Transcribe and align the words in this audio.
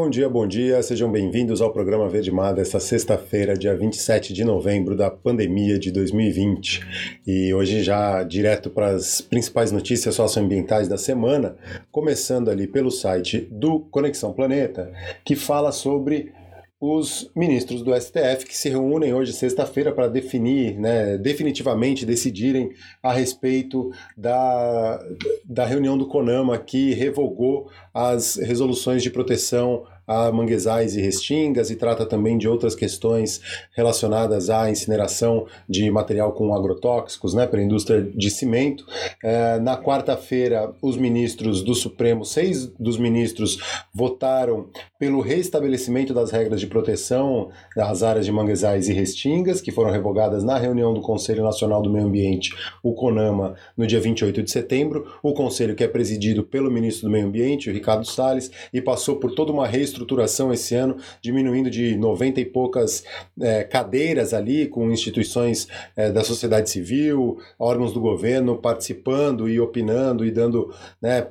Bom 0.00 0.08
dia, 0.08 0.28
bom 0.28 0.46
dia, 0.46 0.80
sejam 0.80 1.10
bem-vindos 1.10 1.60
ao 1.60 1.72
programa 1.72 2.08
Verde 2.08 2.30
Mar 2.30 2.54
desta 2.54 2.78
sexta-feira, 2.78 3.58
dia 3.58 3.76
27 3.76 4.32
de 4.32 4.44
novembro 4.44 4.94
da 4.94 5.10
pandemia 5.10 5.76
de 5.76 5.90
2020. 5.90 7.20
E 7.26 7.52
hoje 7.52 7.82
já 7.82 8.22
direto 8.22 8.70
para 8.70 8.90
as 8.90 9.20
principais 9.20 9.72
notícias 9.72 10.14
socioambientais 10.14 10.86
da 10.86 10.96
semana, 10.96 11.56
começando 11.90 12.48
ali 12.48 12.68
pelo 12.68 12.92
site 12.92 13.40
do 13.50 13.80
Conexão 13.90 14.32
Planeta, 14.32 14.92
que 15.24 15.34
fala 15.34 15.72
sobre 15.72 16.32
os 16.80 17.28
ministros 17.34 17.82
do 17.82 17.92
STF 17.92 18.46
que 18.46 18.56
se 18.56 18.68
reúnem 18.68 19.12
hoje, 19.12 19.32
sexta-feira, 19.32 19.90
para 19.90 20.06
definir, 20.06 20.78
né, 20.78 21.18
definitivamente 21.18 22.06
decidirem 22.06 22.70
a 23.02 23.12
respeito 23.12 23.90
da, 24.16 25.04
da 25.44 25.64
reunião 25.64 25.98
do 25.98 26.06
CONAMA 26.06 26.56
que 26.56 26.94
revogou 26.94 27.68
as 27.92 28.36
resoluções 28.36 29.02
de 29.02 29.10
proteção 29.10 29.84
a 30.08 30.32
manguezais 30.32 30.96
e 30.96 31.00
restingas 31.02 31.70
e 31.70 31.76
trata 31.76 32.06
também 32.06 32.38
de 32.38 32.48
outras 32.48 32.74
questões 32.74 33.40
relacionadas 33.76 34.48
à 34.48 34.70
incineração 34.70 35.46
de 35.68 35.90
material 35.90 36.32
com 36.32 36.54
agrotóxicos 36.54 37.34
né, 37.34 37.46
para 37.46 37.60
a 37.60 37.62
indústria 37.62 38.02
de 38.02 38.30
cimento. 38.30 38.86
É, 39.22 39.58
na 39.60 39.76
quarta-feira, 39.76 40.72
os 40.80 40.96
ministros 40.96 41.62
do 41.62 41.74
Supremo, 41.74 42.24
seis 42.24 42.66
dos 42.78 42.96
ministros, 42.96 43.58
votaram 43.92 44.68
pelo 44.98 45.20
restabelecimento 45.20 46.14
das 46.14 46.30
regras 46.30 46.58
de 46.58 46.66
proteção 46.66 47.50
das 47.76 48.02
áreas 48.02 48.24
de 48.24 48.32
manguezais 48.32 48.88
e 48.88 48.92
restingas, 48.94 49.60
que 49.60 49.70
foram 49.70 49.90
revogadas 49.90 50.42
na 50.42 50.56
reunião 50.56 50.94
do 50.94 51.02
Conselho 51.02 51.44
Nacional 51.44 51.82
do 51.82 51.90
Meio 51.90 52.06
Ambiente, 52.06 52.54
o 52.82 52.94
CONAMA, 52.94 53.54
no 53.76 53.86
dia 53.86 54.00
28 54.00 54.42
de 54.42 54.50
setembro. 54.50 55.06
O 55.22 55.34
conselho 55.34 55.74
que 55.74 55.84
é 55.84 55.88
presidido 55.88 56.42
pelo 56.42 56.70
ministro 56.70 57.08
do 57.08 57.12
Meio 57.12 57.26
Ambiente, 57.26 57.68
o 57.68 57.72
Ricardo 57.72 58.06
Salles, 58.06 58.50
e 58.72 58.80
passou 58.80 59.16
por 59.16 59.34
toda 59.34 59.52
uma 59.52 59.66
reestruturação 59.66 59.97
reestruturação 59.98 60.52
esse 60.52 60.74
ano, 60.74 60.96
diminuindo 61.20 61.68
de 61.68 61.96
90 61.96 62.40
e 62.40 62.44
poucas 62.44 63.04
é, 63.40 63.64
cadeiras 63.64 64.32
ali, 64.32 64.66
com 64.66 64.90
instituições 64.90 65.68
é, 65.96 66.10
da 66.10 66.22
sociedade 66.22 66.70
civil, 66.70 67.38
órgãos 67.58 67.92
do 67.92 68.00
governo 68.00 68.56
participando 68.56 69.48
e 69.48 69.58
opinando 69.58 70.24
e 70.24 70.30
dando, 70.30 70.72
né, 71.02 71.26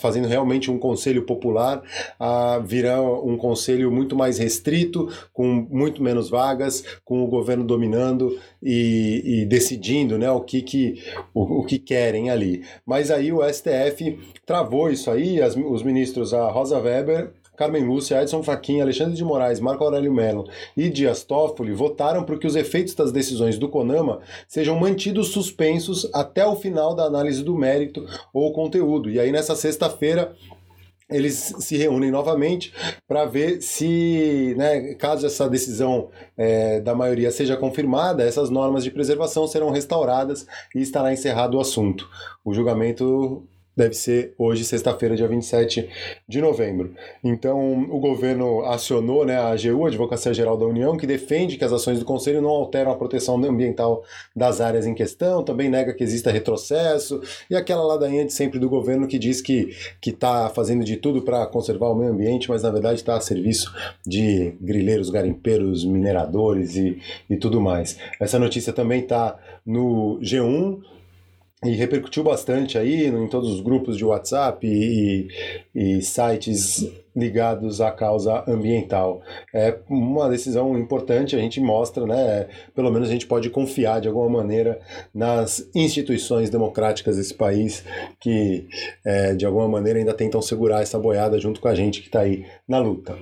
fazendo 0.00 0.26
realmente 0.26 0.70
um 0.70 0.78
conselho 0.78 1.22
popular, 1.22 1.82
a 2.18 2.58
virar 2.58 3.00
um 3.02 3.36
conselho 3.36 3.90
muito 3.90 4.16
mais 4.16 4.38
restrito, 4.38 5.08
com 5.32 5.66
muito 5.70 6.02
menos 6.02 6.28
vagas, 6.28 6.84
com 7.04 7.22
o 7.22 7.26
governo 7.26 7.64
dominando 7.64 8.38
e, 8.62 9.42
e 9.42 9.46
decidindo 9.46 10.18
né, 10.18 10.30
o, 10.30 10.40
que, 10.40 10.62
que, 10.62 11.02
o, 11.32 11.60
o, 11.60 11.64
que 11.64 11.78
querem 11.78 12.30
ali. 12.30 12.64
Mas 12.84 13.10
aí 13.10 13.32
o 13.32 13.40
STF 13.48 14.18
travou 14.44 14.90
isso 14.90 15.10
aí, 15.10 15.40
as, 15.40 15.56
os 15.56 15.82
ministros, 15.82 16.34
a 16.34 16.48
Rosa 16.50 16.78
Weber 16.78 17.32
Carmen 17.58 17.84
Lúcia, 17.84 18.22
Edson 18.22 18.40
Fachin, 18.40 18.80
Alexandre 18.80 19.16
de 19.16 19.24
Moraes, 19.24 19.58
Marco 19.58 19.82
Aurélio 19.82 20.14
Mello 20.14 20.48
e 20.76 20.88
Dias 20.88 21.24
Toffoli 21.24 21.72
votaram 21.72 22.22
para 22.22 22.38
que 22.38 22.46
os 22.46 22.54
efeitos 22.54 22.94
das 22.94 23.10
decisões 23.10 23.58
do 23.58 23.68
CONAMA 23.68 24.20
sejam 24.46 24.78
mantidos 24.78 25.28
suspensos 25.28 26.08
até 26.14 26.46
o 26.46 26.54
final 26.54 26.94
da 26.94 27.02
análise 27.02 27.42
do 27.42 27.56
mérito 27.56 28.06
ou 28.32 28.52
conteúdo. 28.52 29.10
E 29.10 29.18
aí, 29.18 29.32
nessa 29.32 29.56
sexta-feira, 29.56 30.36
eles 31.10 31.54
se 31.58 31.76
reúnem 31.76 32.12
novamente 32.12 32.72
para 33.08 33.24
ver 33.24 33.60
se, 33.60 34.54
né, 34.56 34.94
caso 34.94 35.26
essa 35.26 35.48
decisão 35.48 36.10
é, 36.36 36.80
da 36.80 36.94
maioria 36.94 37.32
seja 37.32 37.56
confirmada, 37.56 38.22
essas 38.22 38.50
normas 38.50 38.84
de 38.84 38.90
preservação 38.92 39.48
serão 39.48 39.70
restauradas 39.70 40.46
e 40.74 40.80
estará 40.80 41.12
encerrado 41.12 41.56
o 41.56 41.60
assunto. 41.60 42.08
O 42.44 42.54
julgamento 42.54 43.42
deve 43.78 43.94
ser 43.94 44.34
hoje, 44.36 44.64
sexta-feira, 44.64 45.14
dia 45.14 45.28
27 45.28 45.88
de 46.26 46.40
novembro. 46.40 46.94
Então, 47.22 47.84
o 47.88 48.00
governo 48.00 48.64
acionou 48.64 49.24
né, 49.24 49.36
a 49.36 49.50
AGU, 49.50 49.84
a 49.84 49.88
Advocacia 49.88 50.34
Geral 50.34 50.56
da 50.56 50.66
União, 50.66 50.96
que 50.96 51.06
defende 51.06 51.56
que 51.56 51.64
as 51.64 51.72
ações 51.72 52.00
do 52.00 52.04
Conselho 52.04 52.42
não 52.42 52.50
alteram 52.50 52.90
a 52.90 52.96
proteção 52.96 53.36
ambiental 53.36 54.02
das 54.34 54.60
áreas 54.60 54.84
em 54.84 54.94
questão, 54.94 55.44
também 55.44 55.70
nega 55.70 55.94
que 55.94 56.02
exista 56.02 56.32
retrocesso, 56.32 57.22
e 57.48 57.54
aquela 57.54 57.84
ladainha 57.84 58.24
de 58.24 58.32
sempre 58.32 58.58
do 58.58 58.68
governo 58.68 59.06
que 59.06 59.16
diz 59.16 59.40
que 59.40 59.70
está 60.04 60.50
fazendo 60.50 60.84
de 60.84 60.96
tudo 60.96 61.22
para 61.22 61.46
conservar 61.46 61.90
o 61.90 61.94
meio 61.94 62.10
ambiente, 62.10 62.48
mas 62.48 62.64
na 62.64 62.70
verdade 62.70 62.96
está 62.96 63.16
a 63.16 63.20
serviço 63.20 63.72
de 64.04 64.56
grileiros, 64.60 65.08
garimpeiros, 65.08 65.84
mineradores 65.84 66.74
e, 66.74 67.00
e 67.30 67.36
tudo 67.36 67.60
mais. 67.60 67.96
Essa 68.18 68.40
notícia 68.40 68.72
também 68.72 69.02
está 69.02 69.38
no 69.64 70.18
G1, 70.20 70.80
e 71.64 71.72
repercutiu 71.72 72.22
bastante 72.22 72.78
aí 72.78 73.06
em 73.06 73.26
todos 73.26 73.50
os 73.50 73.60
grupos 73.60 73.96
de 73.96 74.04
WhatsApp 74.04 74.64
e, 74.64 75.28
e, 75.74 76.00
sites 76.02 76.88
ligados 77.16 77.80
à 77.80 77.90
causa 77.90 78.44
ambiental. 78.46 79.20
É 79.52 79.76
uma 79.88 80.28
decisão 80.28 80.78
importante, 80.78 81.34
a 81.34 81.38
gente 81.40 81.60
mostra, 81.60 82.06
né? 82.06 82.46
Pelo 82.76 82.92
menos 82.92 83.08
a 83.08 83.12
gente 83.12 83.26
pode 83.26 83.50
confiar 83.50 84.00
de 84.00 84.06
alguma 84.06 84.28
maneira 84.28 84.80
nas 85.12 85.68
instituições 85.74 86.48
democráticas 86.48 87.16
desse 87.16 87.34
país 87.34 87.84
que, 88.20 88.68
é, 89.04 89.34
de 89.34 89.44
alguma 89.44 89.66
maneira, 89.66 89.98
ainda 89.98 90.14
tentam 90.14 90.40
segurar 90.40 90.82
essa 90.82 90.98
boiada 90.98 91.40
junto 91.40 91.60
com 91.60 91.66
a 91.66 91.74
gente 91.74 92.00
que 92.00 92.06
está 92.06 92.20
aí 92.20 92.46
na 92.68 92.78
luta. 92.78 93.18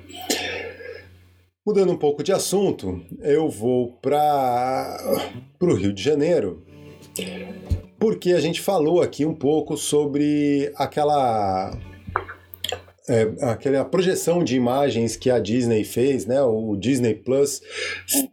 Mudando 1.66 1.90
um 1.90 1.96
pouco 1.96 2.22
de 2.22 2.32
assunto, 2.32 3.00
eu 3.22 3.48
vou 3.48 3.92
para 4.02 4.98
o 5.58 5.74
Rio 5.74 5.92
de 5.92 6.02
Janeiro 6.02 6.62
porque 8.06 8.34
a 8.34 8.40
gente 8.40 8.60
falou 8.60 9.02
aqui 9.02 9.26
um 9.26 9.34
pouco 9.34 9.76
sobre 9.76 10.72
aquela 10.76 11.76
é, 13.08 13.32
aquela 13.42 13.84
projeção 13.84 14.42
de 14.42 14.56
imagens 14.56 15.14
que 15.16 15.30
a 15.30 15.38
Disney 15.38 15.84
fez, 15.84 16.26
né, 16.26 16.42
o 16.42 16.76
Disney 16.76 17.14
Plus, 17.14 17.62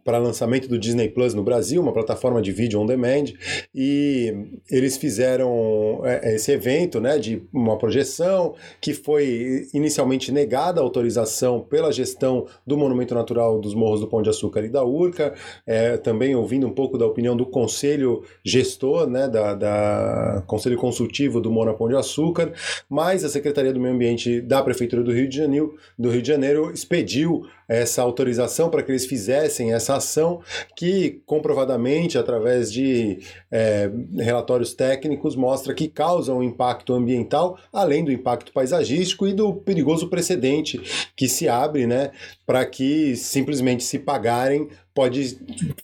para 0.04 0.18
lançamento 0.18 0.68
do 0.68 0.78
Disney 0.78 1.08
Plus 1.08 1.32
no 1.32 1.44
Brasil, 1.44 1.80
uma 1.80 1.92
plataforma 1.92 2.42
de 2.42 2.50
vídeo 2.50 2.80
on 2.80 2.86
demand, 2.86 3.26
e 3.74 4.34
eles 4.70 4.96
fizeram 4.96 6.00
é, 6.04 6.34
esse 6.34 6.50
evento 6.50 7.00
né, 7.00 7.18
de 7.18 7.42
uma 7.52 7.78
projeção 7.78 8.54
que 8.80 8.92
foi 8.92 9.68
inicialmente 9.72 10.32
negada 10.32 10.80
a 10.80 10.84
autorização 10.84 11.60
pela 11.60 11.92
gestão 11.92 12.46
do 12.66 12.76
Monumento 12.76 13.14
Natural 13.14 13.60
dos 13.60 13.74
Morros 13.74 14.00
do 14.00 14.08
Pão 14.08 14.22
de 14.22 14.30
Açúcar 14.30 14.64
e 14.64 14.68
da 14.68 14.84
Urca, 14.84 15.34
é, 15.66 15.96
também 15.96 16.34
ouvindo 16.34 16.66
um 16.66 16.72
pouco 16.72 16.98
da 16.98 17.06
opinião 17.06 17.36
do 17.36 17.46
Conselho 17.46 18.22
Gestor, 18.44 19.08
né, 19.08 19.28
da, 19.28 19.54
da 19.54 20.42
Conselho 20.46 20.76
Consultivo 20.76 21.40
do 21.40 21.50
Mona 21.50 21.74
Pão 21.74 21.88
de 21.88 21.94
Açúcar, 21.94 22.52
mas 22.88 23.24
a 23.24 23.28
Secretaria 23.28 23.72
do 23.72 23.78
Meio 23.78 23.94
Ambiente 23.94 24.40
da 24.40 24.63
Prefeitura 24.64 25.02
do 25.02 25.12
Rio 25.12 25.28
de 25.28 25.36
Janeiro, 25.36 25.76
do 25.98 26.10
Rio 26.10 26.22
de 26.22 26.28
Janeiro 26.28 26.72
expediu 26.72 27.46
essa 27.68 28.02
autorização 28.02 28.70
para 28.70 28.82
que 28.82 28.90
eles 28.90 29.06
fizessem 29.06 29.72
essa 29.72 29.96
ação 29.96 30.40
que 30.76 31.22
comprovadamente 31.26 32.18
através 32.18 32.72
de 32.72 33.20
é, 33.50 33.90
relatórios 34.16 34.74
técnicos 34.74 35.36
mostra 35.36 35.74
que 35.74 35.88
causa 35.88 36.32
um 36.32 36.42
impacto 36.42 36.92
ambiental 36.92 37.58
além 37.72 38.04
do 38.04 38.12
impacto 38.12 38.52
paisagístico 38.52 39.26
e 39.26 39.32
do 39.32 39.54
perigoso 39.54 40.08
precedente 40.08 40.80
que 41.16 41.28
se 41.28 41.48
abre 41.48 41.86
né 41.86 42.10
para 42.46 42.64
que 42.66 43.16
simplesmente 43.16 43.82
se 43.82 43.98
pagarem 43.98 44.68
pode 44.94 45.36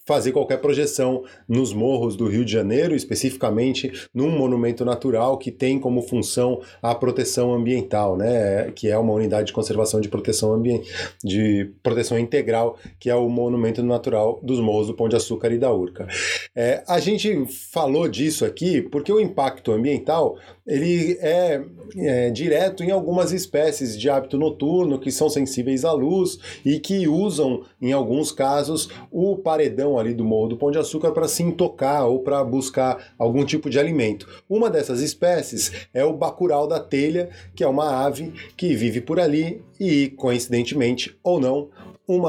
fazer 0.06 0.30
qualquer 0.30 0.58
projeção 0.58 1.24
nos 1.48 1.72
morros 1.72 2.14
do 2.14 2.28
Rio 2.28 2.44
de 2.44 2.52
Janeiro, 2.52 2.94
especificamente 2.94 4.08
num 4.14 4.30
monumento 4.30 4.84
natural 4.84 5.36
que 5.36 5.50
tem 5.50 5.80
como 5.80 6.00
função 6.00 6.60
a 6.80 6.94
proteção 6.94 7.52
ambiental, 7.52 8.16
né, 8.16 8.70
que 8.70 8.88
é 8.88 8.96
uma 8.96 9.12
unidade 9.12 9.48
de 9.48 9.52
conservação 9.52 10.00
de 10.00 10.08
proteção 10.08 10.52
ambiental, 10.52 10.86
de 11.24 11.69
proteção 11.82 12.18
integral, 12.18 12.78
que 12.98 13.10
é 13.10 13.14
o 13.14 13.28
monumento 13.28 13.82
natural 13.82 14.40
dos 14.42 14.60
morros 14.60 14.88
do 14.88 14.94
Pão 14.94 15.08
de 15.08 15.16
Açúcar 15.16 15.52
e 15.52 15.58
da 15.58 15.72
Urca. 15.72 16.06
É, 16.54 16.82
a 16.86 16.98
gente 16.98 17.46
falou 17.46 18.08
disso 18.08 18.44
aqui 18.44 18.82
porque 18.82 19.12
o 19.12 19.20
impacto 19.20 19.72
ambiental 19.72 20.38
ele 20.70 21.18
é, 21.20 21.60
é 21.96 22.30
direto 22.30 22.84
em 22.84 22.92
algumas 22.92 23.32
espécies 23.32 23.98
de 23.98 24.08
hábito 24.08 24.38
noturno 24.38 25.00
que 25.00 25.10
são 25.10 25.28
sensíveis 25.28 25.84
à 25.84 25.92
luz 25.92 26.38
e 26.64 26.78
que 26.78 27.08
usam, 27.08 27.64
em 27.82 27.92
alguns 27.92 28.30
casos, 28.30 28.88
o 29.10 29.36
paredão 29.36 29.98
ali 29.98 30.14
do 30.14 30.24
Morro 30.24 30.50
do 30.50 30.56
Pão 30.56 30.70
de 30.70 30.78
Açúcar 30.78 31.10
para 31.10 31.26
se 31.26 31.42
intocar 31.42 32.06
ou 32.06 32.20
para 32.20 32.44
buscar 32.44 33.12
algum 33.18 33.44
tipo 33.44 33.68
de 33.68 33.80
alimento. 33.80 34.28
Uma 34.48 34.70
dessas 34.70 35.00
espécies 35.00 35.72
é 35.92 36.04
o 36.04 36.12
bacural 36.12 36.68
da 36.68 36.78
telha, 36.78 37.30
que 37.54 37.64
é 37.64 37.68
uma 37.68 38.04
ave 38.06 38.32
que 38.56 38.76
vive 38.76 39.00
por 39.00 39.18
ali 39.18 39.62
e, 39.78 40.10
coincidentemente 40.10 41.18
ou 41.24 41.40
não, 41.40 41.68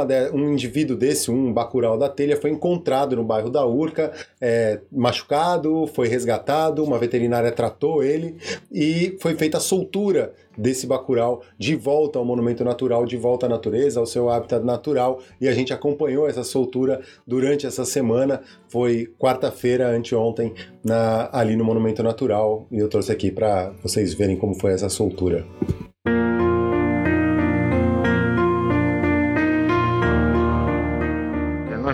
de, 0.05 0.29
um 0.31 0.51
indivíduo 0.51 0.95
desse, 0.95 1.31
um 1.31 1.51
bacural 1.51 1.97
da 1.97 2.07
telha, 2.07 2.39
foi 2.39 2.51
encontrado 2.51 3.15
no 3.15 3.23
bairro 3.23 3.49
da 3.49 3.65
Urca, 3.65 4.11
é, 4.39 4.79
machucado, 4.91 5.87
foi 5.87 6.07
resgatado, 6.07 6.83
uma 6.83 6.99
veterinária 6.99 7.51
tratou 7.51 8.03
ele 8.03 8.30
e 8.71 9.17
foi 9.19 9.35
feita 9.35 9.57
a 9.57 9.61
soltura 9.61 10.33
desse 10.57 10.85
bacural 10.85 11.41
de 11.57 11.75
volta 11.75 12.19
ao 12.19 12.25
monumento 12.25 12.63
natural, 12.63 13.05
de 13.05 13.17
volta 13.17 13.45
à 13.45 13.49
natureza, 13.49 13.99
ao 13.99 14.05
seu 14.05 14.29
hábitat 14.29 14.63
natural, 14.63 15.19
e 15.39 15.47
a 15.47 15.53
gente 15.53 15.73
acompanhou 15.73 16.27
essa 16.27 16.43
soltura 16.43 17.01
durante 17.25 17.65
essa 17.65 17.85
semana. 17.85 18.41
Foi 18.67 19.07
quarta-feira, 19.17 19.89
anteontem, 19.89 20.53
na, 20.83 21.29
ali 21.31 21.55
no 21.55 21.63
monumento 21.63 22.03
natural, 22.03 22.67
e 22.71 22.79
eu 22.79 22.89
trouxe 22.89 23.11
aqui 23.11 23.31
para 23.31 23.71
vocês 23.81 24.13
verem 24.13 24.35
como 24.35 24.55
foi 24.55 24.73
essa 24.73 24.89
soltura. 24.89 25.45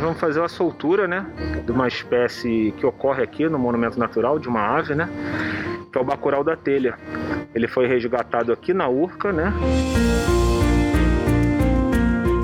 vamos 0.07 0.22
fazer 0.22 0.39
uma 0.39 0.50
soltura, 0.50 1.07
né, 1.07 1.25
de 1.66 1.72
uma 1.72 1.88
espécie 1.88 2.74
que 2.78 2.86
ocorre 2.86 3.22
aqui 3.24 3.48
no 3.48 3.60
Monumento 3.60 4.00
Natural, 4.00 4.39
de 4.39 4.48
uma 4.48 4.62
ave, 4.62 4.95
né, 4.95 5.10
que 5.92 5.98
é 5.98 6.01
o 6.01 6.06
bacural 6.06 6.44
da 6.44 6.56
telha. 6.56 6.95
Ele 7.54 7.68
foi 7.68 7.88
resgatado 7.88 8.51
aqui 8.51 8.74
na 8.74 8.88
Urca, 8.88 9.31
né, 9.31 9.54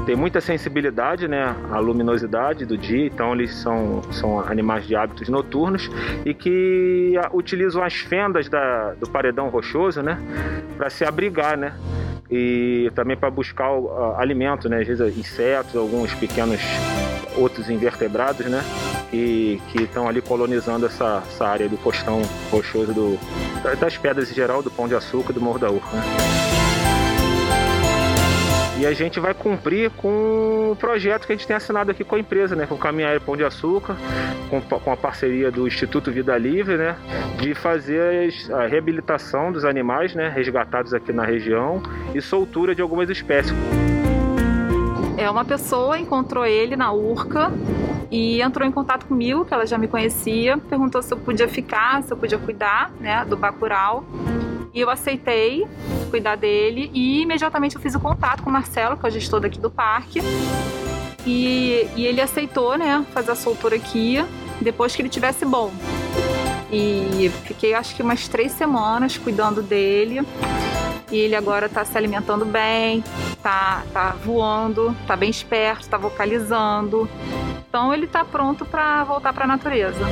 tem 0.06 0.16
muita 0.18 0.42
sensibilidade 0.42 1.28
né, 1.28 1.56
à 1.72 1.80
luminosidade 1.80 2.66
do 2.66 2.78
dia, 2.78 3.06
então 3.06 3.34
eles 3.34 3.56
são, 3.56 4.02
são 4.12 4.40
animais 4.40 4.86
de 4.86 4.96
hábitos 4.96 5.30
noturnos 5.30 5.90
e 6.26 6.34
que 6.34 7.14
utilizam 7.32 7.82
as 7.82 7.96
fendas 7.96 8.50
da, 8.50 8.94
do 8.94 9.10
paredão 9.10 9.48
rochoso 9.50 10.02
né, 10.02 10.20
para 10.78 10.90
se 10.90 11.06
abrigar. 11.06 11.58
Né? 11.58 11.74
E 12.30 12.92
também 12.96 13.16
para 13.16 13.30
buscar 13.30 13.72
uh, 13.72 14.16
alimento, 14.18 14.68
né? 14.68 14.82
às 14.82 14.88
vezes 14.88 15.18
insetos, 15.18 15.76
alguns 15.76 16.14
pequenos 16.16 16.60
outros 17.38 17.70
invertebrados, 17.70 18.46
né? 18.46 18.64
Que 19.14 19.62
estão 19.76 20.08
ali 20.08 20.22
colonizando 20.22 20.88
essa, 20.88 21.22
essa 21.28 21.46
área 21.46 21.70
do 21.70 21.78
costão 21.78 22.24
rochoso 22.50 22.94
do, 22.94 23.20
das 23.80 23.96
pedras 23.96 24.32
em 24.32 24.34
geral, 24.34 24.64
do 24.64 24.72
Pão 24.72 24.88
de 24.88 24.96
Açúcar 24.96 25.32
e 25.32 25.34
do 25.36 25.42
Morro 25.42 25.60
da 25.60 25.70
Urca. 25.70 25.96
Né? 25.96 26.04
E 28.80 28.88
a 28.88 28.92
gente 28.92 29.20
vai 29.20 29.36
cumprir 29.36 29.92
com 29.92 30.72
o 30.72 30.76
projeto 30.76 31.28
que 31.28 31.32
a 31.32 31.36
gente 31.36 31.46
tem 31.46 31.56
assinado 31.56 31.92
aqui 31.92 32.04
com 32.04 32.16
a 32.16 32.20
empresa, 32.20 32.56
né? 32.56 32.66
Com 32.66 32.74
o 32.74 32.78
Caminho 32.78 33.08
Aéreo 33.08 33.22
Pão 33.22 33.38
de 33.38 33.44
Açúcar, 33.44 33.96
com, 34.50 34.60
com 34.60 34.92
a 34.92 34.98
parceria 34.98 35.52
do 35.52 35.68
Instituto 35.68 36.12
Vida 36.12 36.36
Livre, 36.38 36.76
né? 36.76 36.98
De 37.38 37.54
fazer 37.54 38.34
a 38.52 38.66
reabilitação 38.66 39.52
dos 39.52 39.64
animais, 39.64 40.16
né? 40.16 40.28
Resgatados 40.28 40.94
aqui 40.94 41.14
na 41.14 41.24
região 41.24 41.84
e 42.16 42.20
soltura 42.20 42.74
de 42.74 42.82
algumas 42.82 43.10
espécies. 43.10 43.54
É 45.18 45.30
uma 45.30 45.46
pessoa 45.46 46.00
encontrou 46.00 46.46
ele 46.46 46.76
na 46.76 46.92
Urca 46.92 47.52
e 48.14 48.44
entrou 48.44 48.68
em 48.68 48.72
contato 48.72 49.08
comigo, 49.08 49.44
que 49.44 49.52
ela 49.52 49.66
já 49.66 49.76
me 49.76 49.88
conhecia, 49.88 50.56
perguntou 50.56 51.02
se 51.02 51.12
eu 51.12 51.18
podia 51.18 51.48
ficar, 51.48 52.04
se 52.04 52.14
eu 52.14 52.18
podia 52.18 52.38
cuidar, 52.38 52.92
né, 53.00 53.26
do 53.26 53.36
bacural. 53.36 54.04
E 54.72 54.80
eu 54.80 54.88
aceitei 54.88 55.68
cuidar 56.12 56.36
dele 56.36 56.92
e 56.94 57.24
imediatamente 57.24 57.76
eu 57.76 57.82
fiz 57.82 57.96
o 57.96 58.00
contato 58.00 58.44
com 58.44 58.52
o 58.52 58.54
Marcelo, 58.54 58.96
que 58.98 59.04
é 59.04 59.10
o 59.10 59.12
gestor 59.12 59.40
daqui 59.40 59.60
do 59.60 59.72
parque. 59.72 60.20
E, 61.26 61.88
e 61.96 62.06
ele 62.06 62.22
aceitou, 62.22 62.78
né, 62.78 63.04
fazer 63.12 63.32
a 63.32 63.36
soltura 63.36 63.78
aqui 63.78 64.24
depois 64.62 64.96
que 64.96 65.02
ele 65.02 65.10
tivesse 65.10 65.44
bom. 65.44 65.72
E 66.72 67.32
fiquei 67.46 67.74
acho 67.74 67.96
que 67.96 68.04
umas 68.04 68.28
três 68.28 68.52
semanas 68.52 69.18
cuidando 69.18 69.64
dele. 69.64 70.22
E 71.12 71.18
ele 71.18 71.36
agora 71.36 71.68
está 71.68 71.86
se 71.86 71.98
alimentando 71.98 72.46
bem, 72.46 73.04
tá, 73.42 73.84
tá 73.94 74.16
voando, 74.24 74.96
tá 75.06 75.16
bem 75.16 75.30
esperto, 75.30 75.88
tá 75.90 75.98
vocalizando. 75.98 77.10
Então 77.68 77.94
ele 77.94 78.08
tá 78.08 78.24
pronto 78.24 78.66
para 78.66 79.04
voltar 79.04 79.34
para 79.34 79.46
a 79.46 79.48
natureza. 79.48 80.06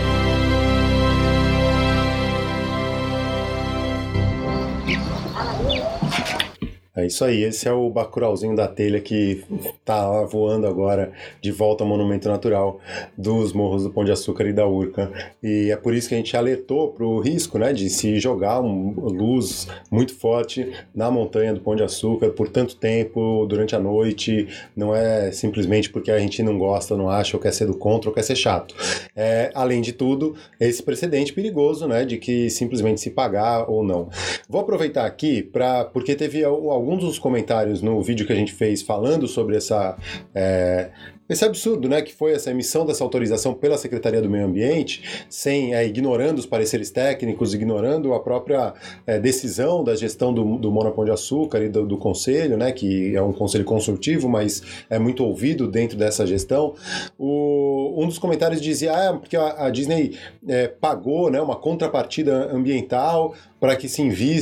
É 6.93 7.05
isso 7.05 7.23
aí, 7.23 7.43
esse 7.43 7.69
é 7.69 7.71
o 7.71 7.89
bacurauzinho 7.89 8.53
da 8.53 8.67
telha 8.67 8.99
que 8.99 9.45
tá 9.85 10.23
voando 10.23 10.67
agora 10.67 11.13
de 11.39 11.49
volta 11.49 11.85
ao 11.85 11.87
Monumento 11.87 12.27
Natural 12.27 12.81
dos 13.17 13.53
Morros 13.53 13.83
do 13.83 13.89
Pão 13.89 14.03
de 14.03 14.11
Açúcar 14.11 14.45
e 14.45 14.51
da 14.51 14.67
Urca. 14.67 15.09
E 15.41 15.71
é 15.71 15.77
por 15.77 15.93
isso 15.93 16.09
que 16.09 16.15
a 16.15 16.17
gente 16.17 16.35
alertou 16.35 16.91
para 16.91 17.05
o 17.05 17.21
risco 17.21 17.57
né, 17.57 17.71
de 17.71 17.89
se 17.89 18.19
jogar 18.19 18.59
luz 18.59 19.69
muito 19.89 20.13
forte 20.13 20.69
na 20.93 21.09
montanha 21.09 21.53
do 21.53 21.61
Pão 21.61 21.77
de 21.77 21.83
Açúcar 21.83 22.31
por 22.31 22.49
tanto 22.49 22.75
tempo, 22.75 23.45
durante 23.47 23.73
a 23.73 23.79
noite. 23.79 24.49
Não 24.75 24.93
é 24.93 25.31
simplesmente 25.31 25.89
porque 25.89 26.11
a 26.11 26.19
gente 26.19 26.43
não 26.43 26.57
gosta, 26.57 26.97
não 26.97 27.09
acha, 27.09 27.37
ou 27.37 27.41
quer 27.41 27.53
ser 27.53 27.67
do 27.67 27.73
contra, 27.73 28.09
ou 28.09 28.13
quer 28.13 28.23
ser 28.23 28.35
chato. 28.35 28.75
É, 29.15 29.49
além 29.55 29.79
de 29.79 29.93
tudo, 29.93 30.35
esse 30.59 30.83
precedente 30.83 31.31
perigoso 31.31 31.87
né, 31.87 32.03
de 32.03 32.17
que 32.17 32.49
simplesmente 32.49 32.99
se 32.99 33.11
pagar 33.11 33.69
ou 33.69 33.81
não. 33.81 34.09
Vou 34.49 34.59
aproveitar 34.59 35.05
aqui 35.05 35.41
para 35.41 35.85
porque 35.85 36.15
teve 36.15 36.43
alguns 36.81 37.03
dos 37.03 37.19
comentários 37.19 37.81
no 37.81 38.01
vídeo 38.01 38.25
que 38.25 38.33
a 38.33 38.35
gente 38.35 38.51
fez 38.51 38.81
falando 38.81 39.27
sobre 39.27 39.55
essa 39.55 39.95
é, 40.33 40.89
esse 41.31 41.45
absurdo, 41.45 41.87
né, 41.87 42.01
que 42.01 42.13
foi 42.13 42.33
essa 42.33 42.51
emissão 42.51 42.85
dessa 42.85 43.05
autorização 43.05 43.53
pela 43.53 43.77
Secretaria 43.77 44.21
do 44.21 44.29
Meio 44.29 44.45
Ambiente, 44.45 45.25
sem 45.29 45.73
é, 45.73 45.85
ignorando 45.85 46.39
os 46.39 46.45
pareceres 46.45 46.91
técnicos, 46.91 47.53
ignorando 47.53 48.13
a 48.13 48.19
própria 48.19 48.73
é, 49.07 49.17
decisão 49.17 49.81
da 49.81 49.95
gestão 49.95 50.33
do, 50.33 50.57
do 50.57 50.69
Monopão 50.69 51.05
de 51.05 51.11
Açúcar 51.11 51.63
e 51.63 51.69
do, 51.69 51.87
do, 51.87 51.97
conselho, 51.97 52.57
né, 52.57 52.73
que 52.73 53.15
é 53.15 53.21
um 53.21 53.31
conselho 53.31 53.63
consultivo, 53.63 54.27
mas 54.27 54.61
é 54.89 54.99
muito 54.99 55.23
ouvido 55.23 55.69
dentro 55.69 55.97
dessa 55.97 56.27
gestão. 56.27 56.75
O, 57.17 57.93
um 57.97 58.07
dos 58.07 58.19
comentários 58.19 58.59
dizia, 58.59 58.91
ah, 58.91 59.13
porque 59.13 59.37
a, 59.37 59.67
a 59.67 59.69
Disney 59.69 60.17
é, 60.45 60.67
pagou, 60.67 61.31
né, 61.31 61.41
uma 61.41 61.55
contrapartida 61.55 62.53
ambiental 62.53 63.33
para 63.61 63.75
que 63.75 63.87
se 63.87 64.01
invi 64.01 64.41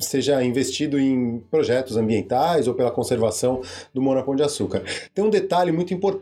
seja 0.00 0.42
investido 0.42 0.98
em 0.98 1.40
projetos 1.50 1.98
ambientais 1.98 2.66
ou 2.66 2.72
pela 2.72 2.90
conservação 2.90 3.60
do 3.92 4.00
Monopão 4.00 4.34
de 4.34 4.42
Açúcar. 4.42 4.82
Tem 5.14 5.22
um 5.22 5.28
detalhe 5.28 5.70
muito 5.70 5.92
importante. 5.92 6.15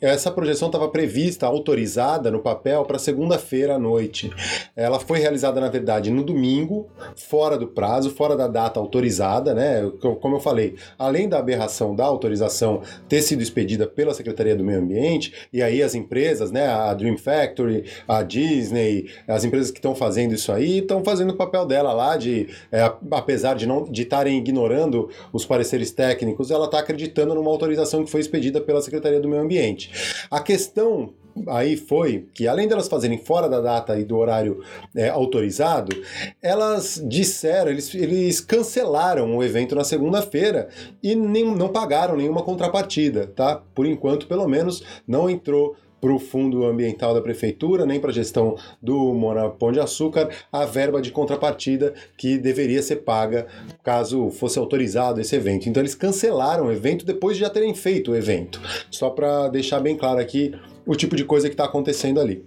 Essa 0.00 0.30
projeção 0.30 0.68
estava 0.68 0.88
prevista, 0.88 1.46
autorizada 1.46 2.30
no 2.30 2.40
papel 2.40 2.84
para 2.84 2.98
segunda-feira 2.98 3.74
à 3.74 3.78
noite. 3.78 4.30
Ela 4.74 4.98
foi 4.98 5.18
realizada, 5.18 5.60
na 5.60 5.68
verdade, 5.68 6.10
no 6.10 6.24
domingo, 6.24 6.88
fora 7.14 7.56
do 7.56 7.68
prazo, 7.68 8.10
fora 8.10 8.36
da 8.36 8.48
data 8.48 8.80
autorizada, 8.80 9.54
né? 9.54 9.90
Como 10.20 10.36
eu 10.36 10.40
falei, 10.40 10.76
além 10.98 11.28
da 11.28 11.38
aberração 11.38 11.94
da 11.94 12.04
autorização 12.04 12.82
ter 13.08 13.22
sido 13.22 13.42
expedida 13.42 13.86
pela 13.86 14.14
Secretaria 14.14 14.56
do 14.56 14.64
Meio 14.64 14.80
Ambiente, 14.80 15.32
e 15.52 15.62
aí 15.62 15.82
as 15.82 15.94
empresas, 15.94 16.50
né, 16.50 16.66
a 16.66 16.92
Dream 16.94 17.16
Factory, 17.16 17.84
a 18.08 18.22
Disney, 18.22 19.10
as 19.28 19.44
empresas 19.44 19.70
que 19.70 19.78
estão 19.78 19.94
fazendo 19.94 20.34
isso 20.34 20.50
aí, 20.50 20.78
estão 20.78 21.04
fazendo 21.04 21.30
o 21.30 21.36
papel 21.36 21.50
papel 21.50 21.66
dela 21.66 21.92
lá 21.92 22.16
de, 22.16 22.48
é, 22.70 22.82
apesar 23.10 23.54
de 23.54 23.66
não 23.66 23.84
de 23.84 24.02
estarem 24.02 24.38
ignorando 24.38 25.10
os 25.32 25.44
pareceres 25.44 25.90
técnicos, 25.90 26.50
ela 26.50 26.66
está 26.66 26.78
acreditando 26.78 27.34
numa 27.34 27.50
autorização 27.50 28.04
que 28.04 28.10
foi 28.10 28.20
expedida 28.20 28.60
pela 28.60 28.80
Secretaria 28.80 29.19
do 29.20 29.28
Meio 29.28 29.42
Ambiente. 29.42 29.90
A 30.30 30.40
questão 30.40 31.14
aí 31.48 31.76
foi 31.76 32.26
que, 32.34 32.46
além 32.46 32.68
delas 32.68 32.88
fazerem 32.88 33.18
fora 33.18 33.48
da 33.48 33.60
data 33.60 33.98
e 33.98 34.04
do 34.04 34.16
horário 34.16 34.62
é, 34.94 35.08
autorizado, 35.08 35.96
elas 36.42 37.02
disseram, 37.06 37.70
eles, 37.70 37.94
eles 37.94 38.40
cancelaram 38.40 39.36
o 39.36 39.42
evento 39.42 39.74
na 39.74 39.84
segunda-feira 39.84 40.68
e 41.02 41.14
nem, 41.14 41.44
não 41.44 41.68
pagaram 41.68 42.16
nenhuma 42.16 42.42
contrapartida, 42.42 43.26
tá? 43.28 43.62
Por 43.74 43.86
enquanto, 43.86 44.26
pelo 44.26 44.46
menos, 44.48 44.82
não 45.06 45.28
entrou 45.30 45.76
para 46.00 46.12
o 46.12 46.18
fundo 46.18 46.64
ambiental 46.64 47.14
da 47.14 47.20
prefeitura, 47.20 47.84
nem 47.84 48.00
para 48.00 48.10
a 48.10 48.14
gestão 48.14 48.56
do 48.80 49.14
Pão 49.58 49.70
de 49.70 49.80
Açúcar, 49.80 50.28
a 50.52 50.64
verba 50.64 51.00
de 51.00 51.10
contrapartida 51.10 51.94
que 52.16 52.38
deveria 52.38 52.82
ser 52.82 52.96
paga 52.96 53.46
caso 53.82 54.30
fosse 54.30 54.58
autorizado 54.58 55.20
esse 55.20 55.36
evento. 55.36 55.68
Então 55.68 55.82
eles 55.82 55.94
cancelaram 55.94 56.66
o 56.66 56.72
evento 56.72 57.04
depois 57.04 57.36
de 57.36 57.42
já 57.42 57.50
terem 57.50 57.74
feito 57.74 58.12
o 58.12 58.16
evento. 58.16 58.60
Só 58.90 59.10
para 59.10 59.48
deixar 59.48 59.80
bem 59.80 59.96
claro 59.96 60.20
aqui 60.20 60.54
o 60.86 60.94
tipo 60.94 61.14
de 61.14 61.24
coisa 61.24 61.48
que 61.48 61.54
está 61.54 61.64
acontecendo 61.64 62.20
ali. 62.20 62.44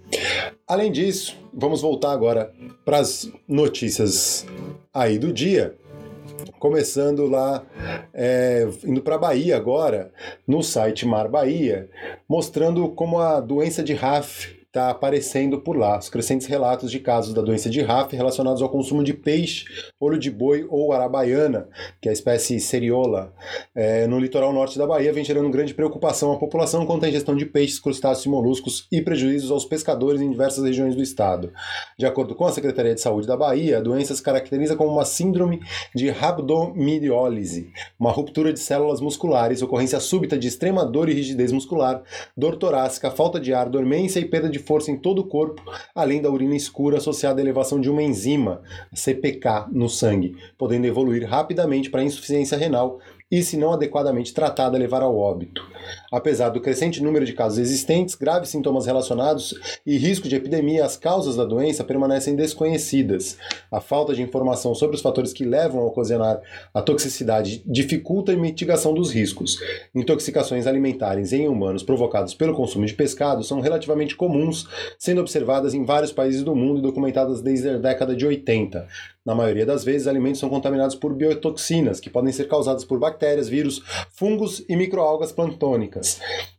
Além 0.66 0.90
disso, 0.90 1.36
vamos 1.52 1.82
voltar 1.82 2.12
agora 2.12 2.52
para 2.84 2.98
as 2.98 3.30
notícias 3.48 4.46
aí 4.92 5.18
do 5.18 5.32
dia 5.32 5.74
começando 6.58 7.26
lá, 7.26 7.62
é, 8.12 8.68
indo 8.84 9.02
para 9.02 9.18
Bahia 9.18 9.56
agora, 9.56 10.12
no 10.46 10.62
site 10.62 11.06
Mar 11.06 11.28
Bahia, 11.28 11.88
mostrando 12.28 12.88
como 12.90 13.18
a 13.18 13.40
doença 13.40 13.82
de 13.82 13.94
RAF 13.94 14.63
está 14.74 14.90
aparecendo 14.90 15.60
por 15.60 15.76
lá. 15.76 15.96
Os 15.96 16.08
crescentes 16.08 16.48
relatos 16.48 16.90
de 16.90 16.98
casos 16.98 17.32
da 17.32 17.40
doença 17.40 17.70
de 17.70 17.80
RAF 17.80 18.14
relacionados 18.14 18.60
ao 18.60 18.68
consumo 18.68 19.04
de 19.04 19.14
peixe, 19.14 19.66
olho 20.00 20.18
de 20.18 20.32
boi 20.32 20.66
ou 20.68 20.92
arabaiana, 20.92 21.68
que 22.02 22.08
é 22.08 22.10
a 22.10 22.12
espécie 22.12 22.58
seriola, 22.58 23.32
é, 23.72 24.08
no 24.08 24.18
litoral 24.18 24.52
norte 24.52 24.76
da 24.76 24.84
Bahia, 24.84 25.12
vem 25.12 25.24
gerando 25.24 25.48
grande 25.48 25.72
preocupação 25.72 26.32
à 26.32 26.38
população 26.38 26.84
quanto 26.84 27.04
à 27.04 27.08
ingestão 27.08 27.36
de 27.36 27.46
peixes, 27.46 27.78
crustáceos 27.78 28.26
e 28.26 28.28
moluscos 28.28 28.88
e 28.90 29.00
prejuízos 29.00 29.52
aos 29.52 29.64
pescadores 29.64 30.20
em 30.20 30.28
diversas 30.28 30.64
regiões 30.64 30.96
do 30.96 31.02
estado. 31.02 31.52
De 31.96 32.04
acordo 32.04 32.34
com 32.34 32.44
a 32.44 32.52
Secretaria 32.52 32.96
de 32.96 33.00
Saúde 33.00 33.28
da 33.28 33.36
Bahia, 33.36 33.78
a 33.78 33.80
doença 33.80 34.12
se 34.12 34.22
caracteriza 34.22 34.74
como 34.74 34.90
uma 34.90 35.04
síndrome 35.04 35.60
de 35.94 36.10
rabdomiriólise, 36.10 37.70
uma 37.96 38.10
ruptura 38.10 38.52
de 38.52 38.58
células 38.58 39.00
musculares, 39.00 39.62
ocorrência 39.62 40.00
súbita 40.00 40.36
de 40.36 40.48
extrema 40.48 40.84
dor 40.84 41.08
e 41.08 41.14
rigidez 41.14 41.52
muscular, 41.52 42.02
dor 42.36 42.56
torácica, 42.56 43.08
falta 43.08 43.38
de 43.38 43.54
ar, 43.54 43.68
dormência 43.68 44.18
e 44.18 44.24
perda 44.24 44.50
de 44.50 44.63
força 44.64 44.90
em 44.90 44.96
todo 44.96 45.20
o 45.20 45.26
corpo, 45.26 45.62
além 45.94 46.20
da 46.20 46.30
urina 46.30 46.56
escura 46.56 46.98
associada 46.98 47.40
à 47.40 47.42
elevação 47.42 47.80
de 47.80 47.90
uma 47.90 48.02
enzima, 48.02 48.62
CPK, 48.92 49.66
no 49.70 49.88
sangue, 49.88 50.36
podendo 50.58 50.86
evoluir 50.86 51.28
rapidamente 51.28 51.90
para 51.90 52.02
insuficiência 52.02 52.58
renal 52.58 52.98
e, 53.30 53.42
se 53.42 53.56
não 53.56 53.72
adequadamente 53.72 54.32
tratada, 54.32 54.78
levar 54.78 55.02
ao 55.02 55.16
óbito. 55.16 55.66
Apesar 56.14 56.50
do 56.50 56.60
crescente 56.60 57.02
número 57.02 57.24
de 57.24 57.32
casos 57.32 57.58
existentes, 57.58 58.14
graves 58.14 58.48
sintomas 58.48 58.86
relacionados 58.86 59.52
e 59.84 59.98
risco 59.98 60.28
de 60.28 60.36
epidemia, 60.36 60.84
as 60.84 60.96
causas 60.96 61.34
da 61.34 61.44
doença 61.44 61.82
permanecem 61.82 62.36
desconhecidas. 62.36 63.36
A 63.68 63.80
falta 63.80 64.14
de 64.14 64.22
informação 64.22 64.76
sobre 64.76 64.94
os 64.94 65.02
fatores 65.02 65.32
que 65.32 65.44
levam 65.44 65.80
a 65.80 65.86
ocasionar 65.86 66.40
a 66.72 66.80
toxicidade 66.80 67.64
dificulta 67.66 68.30
a 68.30 68.36
mitigação 68.36 68.94
dos 68.94 69.10
riscos. 69.10 69.58
Intoxicações 69.92 70.68
alimentares 70.68 71.32
em 71.32 71.48
humanos 71.48 71.82
provocadas 71.82 72.32
pelo 72.32 72.54
consumo 72.54 72.86
de 72.86 72.94
pescado 72.94 73.42
são 73.42 73.58
relativamente 73.58 74.14
comuns, 74.14 74.68
sendo 74.96 75.20
observadas 75.20 75.74
em 75.74 75.84
vários 75.84 76.12
países 76.12 76.44
do 76.44 76.54
mundo 76.54 76.78
e 76.78 76.82
documentadas 76.82 77.42
desde 77.42 77.70
a 77.70 77.78
década 77.78 78.14
de 78.14 78.24
80. 78.24 78.86
Na 79.24 79.34
maioria 79.34 79.64
das 79.64 79.82
vezes, 79.82 80.06
alimentos 80.06 80.38
são 80.38 80.50
contaminados 80.50 80.94
por 80.94 81.14
biotoxinas, 81.14 81.98
que 81.98 82.10
podem 82.10 82.30
ser 82.30 82.46
causadas 82.46 82.84
por 82.84 82.98
bactérias, 82.98 83.48
vírus, 83.48 83.82
fungos 84.10 84.62
e 84.68 84.76
microalgas 84.76 85.32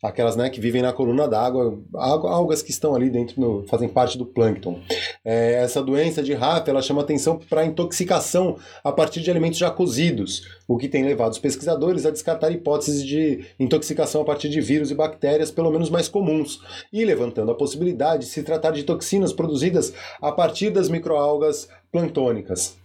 Aquelas 0.02 0.36
né, 0.36 0.50
que 0.50 0.60
vivem 0.60 0.82
na 0.82 0.94
coluna 0.94 1.28
d'água, 1.28 1.80
algas 1.94 2.62
que 2.62 2.72
estão 2.72 2.96
ali 2.96 3.10
dentro, 3.10 3.40
no, 3.40 3.68
fazem 3.68 3.90
parte 3.90 4.18
do 4.18 4.26
plâncton. 4.26 4.80
É, 5.24 5.64
essa 5.64 5.82
doença 5.82 6.22
de 6.22 6.34
RAF 6.34 6.70
ela 6.70 6.82
chama 6.82 7.02
atenção 7.02 7.38
para 7.38 7.66
intoxicação 7.66 8.58
a 8.84 8.92
partir 8.92 9.22
de 9.22 9.32
alimentos 9.32 9.58
já 9.58 9.72
cozidos, 9.72 10.48
o 10.68 10.78
que 10.78 10.88
tem 10.88 11.04
levado 11.04 11.32
os 11.32 11.40
pesquisadores 11.40 12.06
a 12.06 12.12
descartar 12.12 12.52
hipóteses 12.52 13.06
de 13.06 13.46
intoxicação 13.60 14.22
a 14.22 14.26
partir 14.26 14.50
de 14.50 14.62
vírus 14.62 14.92
e 14.92 14.96
bactérias, 14.96 15.52
pelo 15.52 15.72
menos 15.72 15.90
mais 15.90 16.08
comuns, 16.08 16.60
e 16.92 17.04
levantando 17.04 17.52
a 17.52 17.56
possibilidade 17.56 18.24
de 18.24 18.30
se 18.30 18.44
tratar 18.44 18.72
de 18.72 18.84
toxinas 18.84 19.34
produzidas 19.34 19.94
a 20.22 20.32
partir 20.32 20.70
das 20.70 20.90
microalgas 20.90 21.68
plantônicas. 21.92 22.85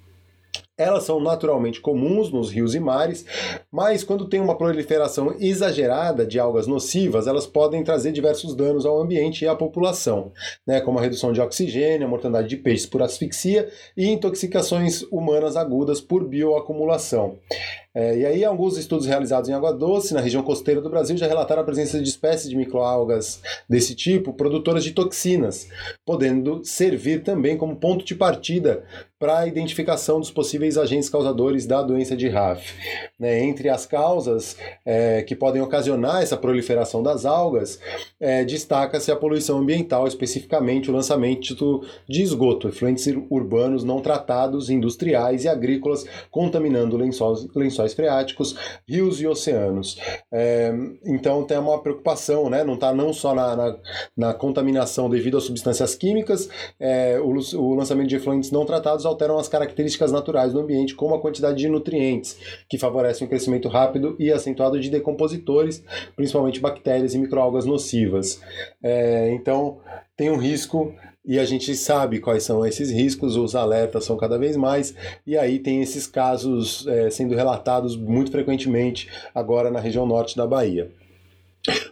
Elas 0.80 1.04
são 1.04 1.20
naturalmente 1.20 1.78
comuns 1.78 2.32
nos 2.32 2.50
rios 2.50 2.75
e 2.75 2.80
mares, 2.80 3.26
mas 3.70 4.02
quando 4.02 4.26
tem 4.26 4.40
uma 4.40 4.56
proliferação 4.56 5.37
exagerada 5.38 6.25
de 6.25 6.40
algas 6.40 6.66
nocivas, 6.66 7.26
elas 7.26 7.46
podem 7.46 7.84
trazer 7.84 8.12
diversos 8.12 8.54
danos 8.54 8.87
ao 8.87 8.99
ambiente 8.99 9.44
e 9.44 9.49
à 9.49 9.54
população, 9.54 10.32
né, 10.66 10.80
como 10.80 10.99
a 10.99 11.02
redução 11.02 11.34
de 11.34 11.40
oxigênio, 11.40 12.06
a 12.06 12.10
mortandade 12.10 12.49
de 12.49 12.56
peixes 12.56 12.87
por 12.87 13.02
asfixia 13.02 13.68
e 13.94 14.08
intoxicações 14.08 15.02
humanas 15.12 15.54
agudas 15.54 16.00
por 16.00 16.26
bioacumulação. 16.26 17.38
É, 17.92 18.18
e 18.18 18.25
aí, 18.25 18.44
alguns 18.44 18.76
estudos 18.76 19.06
realizados 19.06 19.49
em 19.49 19.52
água 19.52 19.73
doce, 19.73 20.14
na 20.14 20.20
região 20.20 20.44
costeira 20.44 20.80
do 20.80 20.88
Brasil, 20.88 21.16
já 21.16 21.26
relataram 21.26 21.62
a 21.62 21.64
presença 21.64 22.00
de 22.00 22.09
espécies 22.09 22.49
de 22.49 22.56
microalgas 22.56 23.42
desse 23.68 23.97
tipo, 23.97 24.32
produtoras 24.32 24.85
de 24.85 24.92
toxinas, 24.92 25.68
podendo 26.06 26.64
servir 26.64 27.25
também 27.25 27.56
como 27.56 27.75
ponto 27.75 28.04
de 28.04 28.14
partida 28.14 28.85
para 29.18 29.40
a 29.40 29.47
identificação 29.47 30.20
dos 30.20 30.30
possíveis 30.30 30.78
agentes 30.78 31.11
causadores 31.11 31.66
da 31.66 31.82
doença 31.82 32.16
de 32.16 32.28
RAF. 32.28 33.10
Né, 33.20 33.44
entre 33.44 33.68
as 33.68 33.84
causas 33.84 34.56
é, 34.82 35.20
que 35.20 35.36
podem 35.36 35.60
ocasionar 35.60 36.22
essa 36.22 36.38
proliferação 36.38 37.02
das 37.02 37.26
algas, 37.26 37.78
é, 38.18 38.44
destaca-se 38.44 39.12
a 39.12 39.16
poluição 39.16 39.58
ambiental, 39.58 40.06
especificamente 40.06 40.90
o 40.90 40.94
lançamento 40.94 41.82
de 42.08 42.22
esgoto, 42.22 42.68
efluentes 42.68 43.06
urbanos 43.28 43.84
não 43.84 44.00
tratados, 44.00 44.70
industriais 44.70 45.44
e 45.44 45.48
agrícolas, 45.48 46.06
contaminando 46.30 46.96
lençóis, 46.96 47.46
lençóis 47.54 47.92
freáticos, 47.92 48.56
rios 48.88 49.20
e 49.20 49.26
oceanos. 49.26 49.98
É, 50.32 50.72
então 51.04 51.44
tem 51.44 51.58
uma 51.58 51.82
preocupação, 51.82 52.48
né, 52.48 52.64
não 52.64 52.74
está 52.74 52.90
não 52.94 53.12
só 53.12 53.34
na, 53.34 53.54
na, 53.54 53.76
na, 54.16 54.34
contaminação 54.34 55.10
devido 55.10 55.36
a 55.36 55.40
substâncias 55.42 55.94
químicas, 55.94 56.48
é, 56.78 57.20
o, 57.20 57.34
o 57.58 57.74
lançamento 57.74 58.08
de 58.08 58.16
efluentes 58.16 58.50
não 58.50 58.64
tratados 58.64 59.04
alteram 59.04 59.38
as 59.38 59.48
características 59.48 60.10
naturais 60.10 60.54
do 60.54 60.60
ambiente, 60.60 60.94
como 60.94 61.14
a 61.14 61.20
quantidade 61.20 61.58
de 61.58 61.68
nutrientes, 61.68 62.38
que 62.68 62.78
favorecem 63.11 63.26
o 63.26 63.31
crescimento 63.31 63.69
rápido 63.69 64.17
e 64.19 64.33
acentuado 64.33 64.79
de 64.81 64.90
decompositores, 64.90 65.83
principalmente 66.17 66.61
bactérias 66.61 67.14
e 67.14 67.19
microalgas 67.19 67.67
nocivas. 67.67 68.40
É, 68.83 69.31
então, 69.33 69.79
tem 70.17 70.31
um 70.31 70.37
risco 70.37 70.95
e 71.25 71.38
a 71.38 71.45
gente 71.45 71.75
sabe 71.75 72.19
quais 72.19 72.45
são 72.45 72.64
esses 72.64 72.90
riscos, 72.90 73.37
os 73.37 73.55
alertas 73.55 74.05
são 74.05 74.17
cada 74.17 74.38
vez 74.38 74.57
mais, 74.57 74.95
e 75.26 75.37
aí 75.37 75.59
tem 75.59 75.83
esses 75.83 76.07
casos 76.07 76.87
é, 76.87 77.11
sendo 77.11 77.35
relatados 77.35 77.97
muito 77.97 78.31
frequentemente 78.31 79.09
agora 79.35 79.71
na 79.71 79.81
região 79.81 80.07
norte 80.07 80.37
da 80.37 80.47
Bahia. 80.47 80.90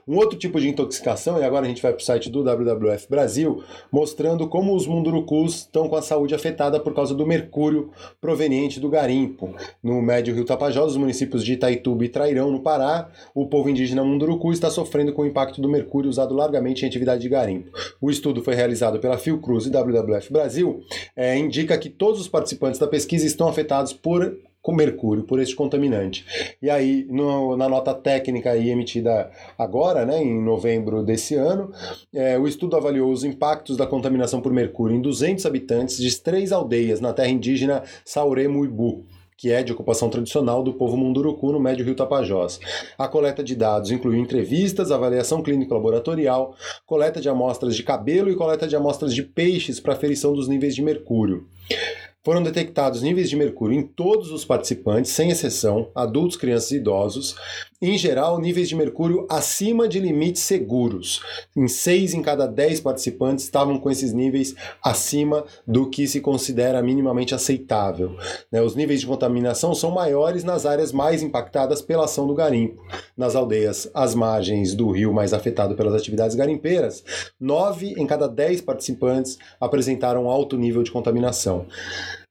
Um 0.07 0.17
outro 0.17 0.39
tipo 0.39 0.59
de 0.59 0.69
intoxicação, 0.69 1.39
e 1.39 1.45
agora 1.45 1.67
a 1.67 1.69
gente 1.69 1.83
vai 1.83 1.93
para 1.93 2.01
o 2.01 2.05
site 2.05 2.31
do 2.31 2.43
WWF 2.43 3.09
Brasil, 3.11 3.63
mostrando 3.93 4.49
como 4.49 4.75
os 4.75 4.87
mundurucus 4.87 5.57
estão 5.57 5.89
com 5.89 5.97
a 5.97 6.03
saúde 6.03 6.35
afetada 6.35 6.81
por 6.81 6.95
causa 6.95 7.15
do 7.15 7.27
mercúrio 7.27 7.91
proveniente 8.21 8.81
do 8.81 8.89
garimpo. 8.89 9.55
No 9.83 10.01
médio 10.01 10.35
Rio 10.35 10.47
Tapajós, 10.47 10.93
os 10.93 10.97
municípios 10.97 11.45
de 11.45 11.53
Itaituba 11.53 12.05
e 12.05 12.09
Trairão, 12.09 12.51
no 12.51 12.61
Pará, 12.61 13.11
o 13.35 13.47
povo 13.47 13.69
indígena 13.69 14.03
munduruku 14.03 14.51
está 14.51 14.71
sofrendo 14.71 15.13
com 15.13 15.23
o 15.23 15.27
impacto 15.27 15.61
do 15.61 15.69
mercúrio 15.69 16.09
usado 16.09 16.35
largamente 16.35 16.85
em 16.85 16.89
atividade 16.89 17.21
de 17.21 17.29
garimpo. 17.29 17.71
O 18.01 18.11
estudo 18.11 18.43
foi 18.43 18.55
realizado 18.55 18.99
pela 18.99 19.19
Fiocruz 19.19 19.67
e 19.67 19.71
WWF 19.71 20.33
Brasil, 20.33 20.81
é, 21.15 21.37
indica 21.37 21.77
que 21.77 21.91
todos 21.91 22.21
os 22.21 22.29
participantes 22.29 22.81
da 22.81 22.87
pesquisa 22.87 23.27
estão 23.27 23.49
afetados 23.49 23.93
por 23.93 24.35
com 24.69 24.75
mercúrio 24.75 25.25
por 25.25 25.41
este 25.41 25.57
contaminante. 25.57 26.27
E 26.61 26.69
aí, 26.69 27.07
no, 27.09 27.57
na 27.57 27.71
nota 27.71 27.95
técnica 27.95 28.51
aí 28.51 28.69
emitida 28.69 29.31
agora, 29.57 30.05
né, 30.05 30.23
em 30.23 30.43
novembro 30.43 31.03
desse 31.03 31.35
ano, 31.37 31.73
é, 32.13 32.39
o 32.39 32.47
estudo 32.47 32.77
avaliou 32.77 33.11
os 33.11 33.25
impactos 33.25 33.79
da 33.79 33.87
contaminação 33.87 34.43
por 34.43 34.53
mercúrio 34.53 34.95
em 34.95 35.01
200 35.01 35.47
habitantes 35.47 35.97
de 35.97 36.21
três 36.21 36.53
aldeias 36.53 37.01
na 37.01 37.15
terra 37.15 37.31
indígena 37.31 37.83
Sauremuibu 38.05 39.07
que 39.39 39.53
é 39.53 39.63
de 39.63 39.73
ocupação 39.73 40.11
tradicional 40.11 40.65
do 40.65 40.75
povo 40.75 40.97
Munduruku 40.97 41.53
no 41.53 41.61
Médio 41.61 41.85
Rio 41.85 41.95
Tapajós. 41.95 42.59
A 42.99 43.07
coleta 43.07 43.43
de 43.43 43.55
dados 43.55 43.93
incluiu 43.93 44.21
entrevistas, 44.21 44.91
avaliação 44.91 45.45
clínica 45.45 45.73
laboratorial, 45.73 46.57
coleta 46.85 47.21
de 47.21 47.29
amostras 47.29 47.77
de 47.77 47.85
cabelo 47.85 48.33
e 48.33 48.35
coleta 48.35 48.67
de 48.67 48.75
amostras 48.75 49.15
de 49.15 49.23
peixes 49.23 49.79
para 49.79 49.93
aferição 49.93 50.35
dos 50.35 50.49
níveis 50.49 50.75
de 50.75 50.83
mercúrio. 50.83 51.47
Foram 52.29 52.43
detectados 52.43 53.01
níveis 53.01 53.31
de 53.31 53.37
mercúrio 53.37 53.79
em 53.79 53.83
todos 53.83 54.31
os 54.31 54.45
participantes, 54.45 55.13
sem 55.13 55.31
exceção, 55.31 55.89
adultos, 55.95 56.37
crianças 56.37 56.73
e 56.73 56.77
idosos. 56.77 57.35
Em 57.81 57.97
geral, 57.97 58.39
níveis 58.39 58.69
de 58.69 58.77
mercúrio 58.77 59.27
acima 59.31 59.89
de 59.89 59.99
limites 59.99 60.43
seguros. 60.43 61.23
Em 61.57 61.67
6 61.67 62.13
em 62.13 62.21
cada 62.21 62.47
10 62.47 62.81
participantes 62.81 63.47
estavam 63.47 63.79
com 63.79 63.91
esses 63.91 64.13
níveis 64.13 64.55
acima 64.85 65.43
do 65.67 65.89
que 65.89 66.07
se 66.07 66.21
considera 66.21 66.83
minimamente 66.83 67.35
aceitável. 67.35 68.15
Né, 68.53 68.61
os 68.61 68.75
níveis 68.75 69.01
de 69.01 69.07
contaminação 69.07 69.75
são 69.75 69.91
maiores 69.91 70.45
nas 70.45 70.67
áreas 70.67 70.93
mais 70.93 71.23
impactadas 71.23 71.81
pela 71.81 72.05
ação 72.05 72.27
do 72.27 72.35
garimpo. 72.35 72.85
Nas 73.17 73.35
aldeias 73.37 73.89
às 73.95 74.15
margens 74.15 74.75
do 74.75 74.91
rio 74.91 75.15
mais 75.15 75.33
afetado 75.33 75.75
pelas 75.77 75.95
atividades 75.95 76.37
garimpeiras, 76.37 77.03
9 77.41 77.95
em 77.97 78.07
cada 78.07 78.29
10 78.29 78.61
participantes 78.61 79.39
apresentaram 79.59 80.29
alto 80.29 80.59
nível 80.59 80.83
de 80.83 80.91
contaminação. 80.91 81.65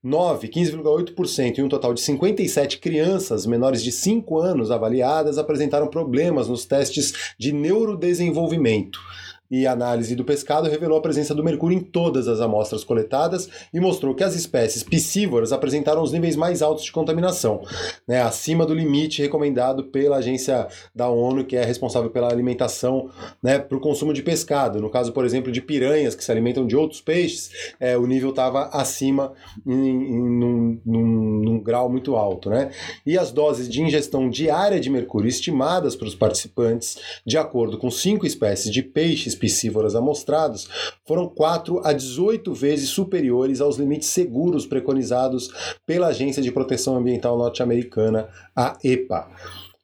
9, 0.03 0.47
15,8% 0.47 1.57
e 1.57 1.61
um 1.61 1.69
total 1.69 1.93
de 1.93 2.01
57 2.01 2.79
crianças 2.79 3.45
menores 3.45 3.83
de 3.83 3.91
5 3.91 4.39
anos 4.39 4.71
avaliadas 4.71 5.37
apresentaram 5.37 5.87
problemas 5.87 6.47
nos 6.47 6.65
testes 6.65 7.35
de 7.37 7.51
neurodesenvolvimento 7.51 8.99
e 9.49 9.65
análise 9.65 10.15
do 10.15 10.23
pescado 10.23 10.69
revelou 10.69 10.97
a 10.97 11.01
presença 11.01 11.33
do 11.33 11.43
mercúrio 11.43 11.77
em 11.77 11.81
todas 11.81 12.27
as 12.27 12.41
amostras 12.41 12.83
coletadas 12.83 13.49
e 13.73 13.79
mostrou 13.79 14.13
que 14.13 14.23
as 14.23 14.35
espécies 14.35 14.83
piscívoras 14.83 15.51
apresentaram 15.51 16.01
os 16.01 16.11
níveis 16.11 16.35
mais 16.35 16.61
altos 16.61 16.83
de 16.83 16.91
contaminação, 16.91 17.61
né, 18.07 18.21
acima 18.21 18.65
do 18.65 18.73
limite 18.73 19.21
recomendado 19.21 19.85
pela 19.85 20.17
agência 20.17 20.67
da 20.93 21.09
ONU, 21.09 21.45
que 21.45 21.55
é 21.55 21.63
responsável 21.63 22.09
pela 22.09 22.31
alimentação 22.31 23.09
né, 23.41 23.59
para 23.59 23.77
o 23.77 23.81
consumo 23.81 24.13
de 24.13 24.21
pescado. 24.21 24.81
No 24.81 24.89
caso, 24.89 25.11
por 25.11 25.25
exemplo, 25.25 25.51
de 25.51 25.61
piranhas 25.61 26.15
que 26.15 26.23
se 26.23 26.31
alimentam 26.31 26.65
de 26.65 26.75
outros 26.75 27.01
peixes, 27.01 27.51
é, 27.79 27.97
o 27.97 28.05
nível 28.05 28.31
estava 28.31 28.65
acima 28.67 29.33
em, 29.65 29.71
em 29.71 30.29
num, 30.29 30.79
num, 30.85 31.41
num, 31.43 31.59
grau 31.59 31.89
muito 31.89 32.15
alto. 32.15 32.49
Né? 32.49 32.71
E 33.05 33.17
as 33.17 33.31
doses 33.31 33.69
de 33.69 33.81
ingestão 33.81 34.29
diária 34.29 34.79
de 34.79 34.89
mercúrio 34.89 35.27
estimadas 35.27 35.95
para 35.95 36.07
os 36.07 36.15
participantes, 36.15 36.97
de 37.25 37.37
acordo 37.37 37.77
com 37.77 37.89
cinco 37.89 38.25
espécies 38.25 38.71
de 38.71 38.81
peixes 38.81 39.35
piscívoras 39.37 39.95
amostrados 39.95 40.67
foram 41.05 41.29
4 41.29 41.81
a 41.85 41.93
18 41.93 42.53
vezes 42.53 42.89
superiores 42.89 43.61
aos 43.61 43.77
limites 43.77 44.09
seguros 44.09 44.65
preconizados 44.65 45.49
pela 45.85 46.07
Agência 46.07 46.41
de 46.41 46.51
Proteção 46.51 46.97
Ambiental 46.97 47.37
norte-americana, 47.37 48.27
a 48.55 48.77
EPA. 48.83 49.29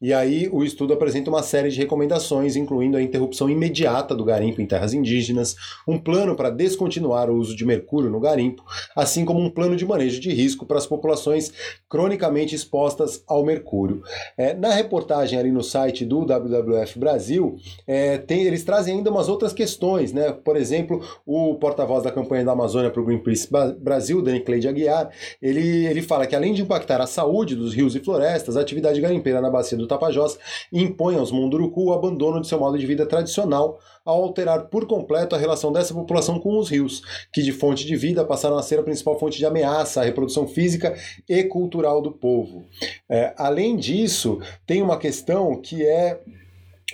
E 0.03 0.11
aí 0.11 0.49
o 0.51 0.65
estudo 0.65 0.91
apresenta 0.91 1.29
uma 1.29 1.41
série 1.41 1.69
de 1.69 1.77
recomendações, 1.77 2.57
incluindo 2.57 2.97
a 2.97 3.01
interrupção 3.01 3.49
imediata 3.49 4.13
do 4.13 4.25
garimpo 4.25 4.61
em 4.61 4.65
terras 4.65 4.93
indígenas, 4.93 5.55
um 5.87 5.97
plano 5.97 6.35
para 6.35 6.49
descontinuar 6.49 7.29
o 7.29 7.37
uso 7.37 7.55
de 7.55 7.65
mercúrio 7.65 8.09
no 8.09 8.19
garimpo, 8.19 8.65
assim 8.97 9.23
como 9.23 9.39
um 9.39 9.49
plano 9.49 9.77
de 9.77 9.85
manejo 9.85 10.19
de 10.19 10.33
risco 10.33 10.65
para 10.65 10.77
as 10.77 10.85
populações 10.85 11.53
cronicamente 11.87 12.53
expostas 12.53 13.23
ao 13.25 13.45
mercúrio. 13.45 14.03
É, 14.37 14.53
na 14.53 14.73
reportagem 14.73 15.39
ali 15.39 15.53
no 15.53 15.63
site 15.63 16.03
do 16.03 16.25
WWF 16.25 16.99
Brasil, 16.99 17.55
é, 17.87 18.17
tem, 18.17 18.43
eles 18.43 18.65
trazem 18.65 18.97
ainda 18.97 19.09
umas 19.09 19.29
outras 19.29 19.53
questões, 19.53 20.11
né? 20.11 20.33
Por 20.33 20.57
exemplo, 20.57 21.01
o 21.25 21.55
porta-voz 21.55 22.03
da 22.03 22.11
campanha 22.11 22.43
da 22.43 22.51
Amazônia 22.51 22.91
para 22.91 23.01
o 23.01 23.05
Greenpeace 23.05 23.47
Brasil, 23.79 24.21
Dani 24.21 24.41
Cleide 24.41 24.67
Aguiar, 24.67 25.11
ele, 25.41 25.85
ele 25.85 26.01
fala 26.01 26.27
que 26.27 26.35
além 26.35 26.53
de 26.53 26.61
impactar 26.61 26.99
a 26.99 27.07
saúde 27.07 27.55
dos 27.55 27.73
rios 27.73 27.95
e 27.95 28.01
florestas, 28.01 28.57
a 28.57 28.59
atividade 28.59 28.99
garimpeira 28.99 29.39
na 29.39 29.49
bacia 29.49 29.77
do 29.77 29.92
Tapajós 29.93 30.37
impõe 30.71 31.17
aos 31.17 31.31
Munduruku 31.31 31.85
o 31.85 31.93
abandono 31.93 32.41
de 32.41 32.47
seu 32.47 32.59
modo 32.59 32.77
de 32.77 32.85
vida 32.85 33.05
tradicional 33.05 33.79
ao 34.05 34.23
alterar 34.23 34.65
por 34.65 34.85
completo 34.85 35.35
a 35.35 35.37
relação 35.37 35.71
dessa 35.71 35.93
população 35.93 36.39
com 36.39 36.57
os 36.57 36.69
rios, 36.69 37.01
que 37.31 37.41
de 37.41 37.51
fonte 37.51 37.85
de 37.85 37.95
vida 37.95 38.25
passaram 38.25 38.57
a 38.57 38.63
ser 38.63 38.79
a 38.79 38.83
principal 38.83 39.17
fonte 39.17 39.37
de 39.37 39.45
ameaça 39.45 40.01
à 40.01 40.03
reprodução 40.03 40.47
física 40.47 40.95
e 41.27 41.43
cultural 41.43 42.01
do 42.01 42.11
povo. 42.11 42.65
É, 43.09 43.33
além 43.37 43.75
disso, 43.75 44.39
tem 44.65 44.81
uma 44.81 44.97
questão 44.97 45.55
que 45.61 45.85
é 45.85 46.19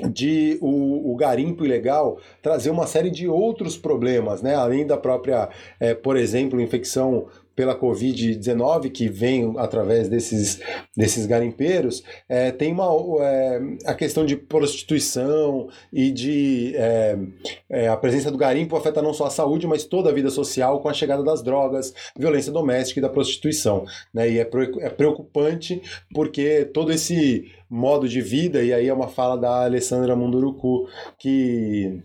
de 0.08 0.58
o, 0.62 1.12
o, 1.12 1.16
garimpo 1.16 1.66
ilegal 1.66 2.20
trazer 2.42 2.70
uma 2.70 2.88
série 2.88 3.10
de 3.10 3.28
outros 3.28 3.76
problemas, 3.76 4.42
né? 4.42 4.56
além 4.56 4.86
da 4.86 4.98
própria, 4.98 5.50
é, 5.80 5.94
por 5.94 6.16
exemplo, 6.16 6.62
infecção 6.62 7.28
pela 7.60 7.78
Covid-19, 7.78 8.90
que 8.90 9.10
vem 9.10 9.54
através 9.58 10.08
desses, 10.08 10.62
desses 10.96 11.26
garimpeiros, 11.26 12.02
é, 12.30 12.54
tem 12.54 12.72
uma, 12.72 12.88
é, 13.22 13.62
a 13.86 13.94
questão 13.94 14.26
de 14.26 14.38
prostituição 14.38 15.68
e 15.92 16.10
de 16.10 16.74
é, 16.78 17.18
é, 17.70 17.90
a 17.90 17.98
presença 17.98 18.32
do 18.32 18.38
garimpo 18.38 18.78
afeta 18.78 19.02
não 19.02 19.14
só 19.14 19.26
a 19.26 19.30
saúde, 19.30 19.68
mas 19.68 19.84
toda 19.84 20.10
a 20.10 20.14
vida 20.14 20.30
social 20.30 20.80
com 20.80 20.88
a 20.88 20.94
chegada 20.94 21.22
das 21.22 21.44
drogas, 21.44 21.94
violência 22.18 22.50
doméstica 22.50 23.02
e 23.02 23.04
da 23.04 23.10
prostituição. 23.10 23.84
Né? 24.14 24.30
E 24.30 24.40
é, 24.40 24.50
é 24.80 24.90
preocupante 24.90 25.82
porque 26.14 26.64
todo 26.64 26.94
esse 26.94 27.52
modo 27.70 28.08
de 28.08 28.22
vida, 28.22 28.64
e 28.64 28.74
aí 28.74 28.88
é 28.88 28.94
uma 28.94 29.10
fala 29.10 29.36
da 29.36 29.66
Alessandra 29.66 30.16
Munduruku, 30.16 30.88
que 31.18 32.02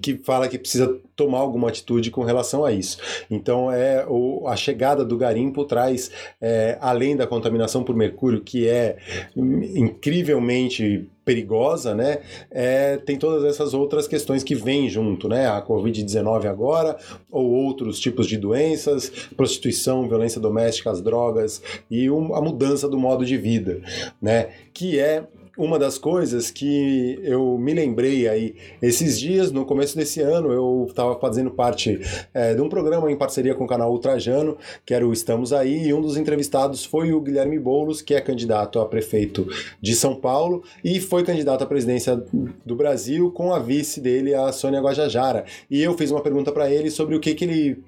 que 0.00 0.18
fala 0.22 0.48
que 0.48 0.58
precisa 0.58 0.98
tomar 1.16 1.38
alguma 1.38 1.68
atitude 1.68 2.10
com 2.10 2.22
relação 2.22 2.64
a 2.64 2.72
isso. 2.72 2.98
Então, 3.30 3.70
é 3.72 4.06
o, 4.08 4.46
a 4.46 4.56
chegada 4.56 5.04
do 5.04 5.16
garimpo 5.16 5.64
traz, 5.64 6.10
é, 6.40 6.78
além 6.80 7.16
da 7.16 7.26
contaminação 7.26 7.82
por 7.82 7.94
mercúrio, 7.94 8.40
que 8.40 8.68
é 8.68 8.96
incrivelmente 9.36 11.08
perigosa, 11.24 11.94
né? 11.94 12.20
É, 12.50 12.96
tem 12.96 13.18
todas 13.18 13.44
essas 13.44 13.74
outras 13.74 14.08
questões 14.08 14.42
que 14.42 14.54
vêm 14.54 14.88
junto, 14.88 15.28
né? 15.28 15.46
A 15.46 15.60
Covid-19 15.60 16.46
agora, 16.46 16.96
ou 17.30 17.50
outros 17.50 18.00
tipos 18.00 18.26
de 18.26 18.38
doenças, 18.38 19.10
prostituição, 19.36 20.08
violência 20.08 20.40
doméstica, 20.40 20.90
as 20.90 21.02
drogas 21.02 21.62
e 21.90 22.08
um, 22.08 22.34
a 22.34 22.40
mudança 22.40 22.88
do 22.88 22.98
modo 22.98 23.26
de 23.26 23.36
vida, 23.36 23.82
né? 24.22 24.48
Que 24.72 24.98
é 24.98 25.24
uma 25.58 25.76
das 25.76 25.98
coisas 25.98 26.52
que 26.52 27.18
eu 27.24 27.58
me 27.58 27.74
lembrei 27.74 28.28
aí 28.28 28.54
esses 28.80 29.18
dias, 29.18 29.50
no 29.50 29.64
começo 29.64 29.96
desse 29.96 30.20
ano, 30.20 30.52
eu 30.52 30.86
estava 30.88 31.18
fazendo 31.18 31.50
parte 31.50 32.00
é, 32.32 32.54
de 32.54 32.60
um 32.60 32.68
programa 32.68 33.10
em 33.10 33.16
parceria 33.16 33.56
com 33.56 33.64
o 33.64 33.66
canal 33.66 33.90
Ultrajano, 33.90 34.56
que 34.86 34.94
era 34.94 35.06
o 35.06 35.12
Estamos 35.12 35.52
Aí, 35.52 35.88
e 35.88 35.92
um 35.92 36.00
dos 36.00 36.16
entrevistados 36.16 36.84
foi 36.84 37.12
o 37.12 37.20
Guilherme 37.20 37.58
Boulos, 37.58 38.00
que 38.00 38.14
é 38.14 38.20
candidato 38.20 38.78
a 38.78 38.86
prefeito 38.86 39.48
de 39.80 39.96
São 39.96 40.14
Paulo 40.14 40.62
e 40.84 41.00
foi 41.00 41.24
candidato 41.24 41.64
à 41.64 41.66
presidência 41.66 42.22
do 42.64 42.76
Brasil 42.76 43.32
com 43.32 43.52
a 43.52 43.58
vice 43.58 44.00
dele, 44.00 44.34
a 44.34 44.52
Sônia 44.52 44.80
Guajajara. 44.80 45.44
E 45.68 45.82
eu 45.82 45.98
fiz 45.98 46.12
uma 46.12 46.20
pergunta 46.20 46.52
para 46.52 46.70
ele 46.70 46.88
sobre 46.88 47.16
o 47.16 47.20
que, 47.20 47.34
que 47.34 47.44
ele 47.44 47.82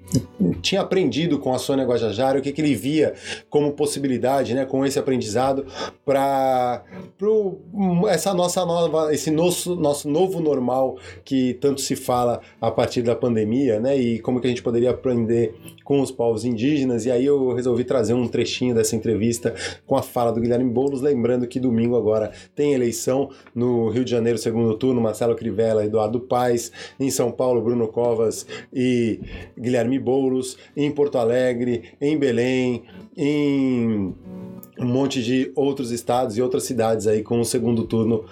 tinha 0.61 0.81
aprendido 0.81 1.39
com 1.39 1.53
a 1.53 1.57
Sônia 1.57 1.85
Guajajara, 1.85 2.39
o 2.39 2.41
que, 2.41 2.51
que 2.51 2.61
ele 2.61 2.75
via 2.75 3.13
como 3.49 3.71
possibilidade, 3.71 4.53
né, 4.53 4.65
com 4.65 4.85
esse 4.85 4.99
aprendizado 4.99 5.65
para 6.03 6.83
essa 8.09 8.33
nossa 8.33 8.65
nova, 8.65 9.13
esse 9.13 9.31
nosso, 9.31 9.75
nosso 9.75 10.09
novo 10.09 10.39
normal 10.39 10.97
que 11.23 11.53
tanto 11.55 11.81
se 11.81 11.95
fala 11.95 12.41
a 12.59 12.69
partir 12.69 13.01
da 13.01 13.15
pandemia, 13.15 13.79
né? 13.79 13.97
E 13.97 14.19
como 14.19 14.39
que 14.39 14.47
a 14.47 14.49
gente 14.49 14.63
poderia 14.63 14.91
aprender 14.91 15.53
com 15.83 15.99
os 15.99 16.09
povos 16.09 16.45
indígenas. 16.45 17.05
E 17.05 17.11
aí 17.11 17.25
eu 17.25 17.53
resolvi 17.53 17.83
trazer 17.83 18.13
um 18.13 18.27
trechinho 18.27 18.73
dessa 18.73 18.95
entrevista 18.95 19.53
com 19.85 19.97
a 19.97 20.01
fala 20.01 20.31
do 20.31 20.39
Guilherme 20.39 20.69
Boulos, 20.69 21.01
lembrando 21.01 21.45
que 21.45 21.59
domingo 21.59 21.97
agora 21.97 22.31
tem 22.55 22.73
eleição 22.73 23.29
no 23.53 23.89
Rio 23.89 24.05
de 24.05 24.11
Janeiro, 24.11 24.37
segundo 24.37 24.77
turno, 24.77 25.01
Marcelo 25.01 25.35
Crivella, 25.35 25.85
Eduardo 25.85 26.19
Paes, 26.21 26.71
em 26.99 27.11
São 27.11 27.29
Paulo, 27.29 27.61
Bruno 27.61 27.89
Covas 27.89 28.45
e 28.73 29.19
Guilherme 29.59 29.99
Boulos, 29.99 30.57
em 30.77 30.89
Porto 30.89 31.17
Alegre, 31.17 31.93
em 31.99 32.17
Belém, 32.17 32.83
em 33.17 34.15
um 34.79 34.85
monte 34.85 35.21
de 35.21 35.51
outros 35.55 35.91
estados 35.91 36.37
e 36.37 36.41
outras 36.41 36.63
cidades 36.63 37.05
aí 37.05 37.21
com 37.21 37.39
o 37.39 37.45
segundo 37.51 37.83
turno 37.83 38.25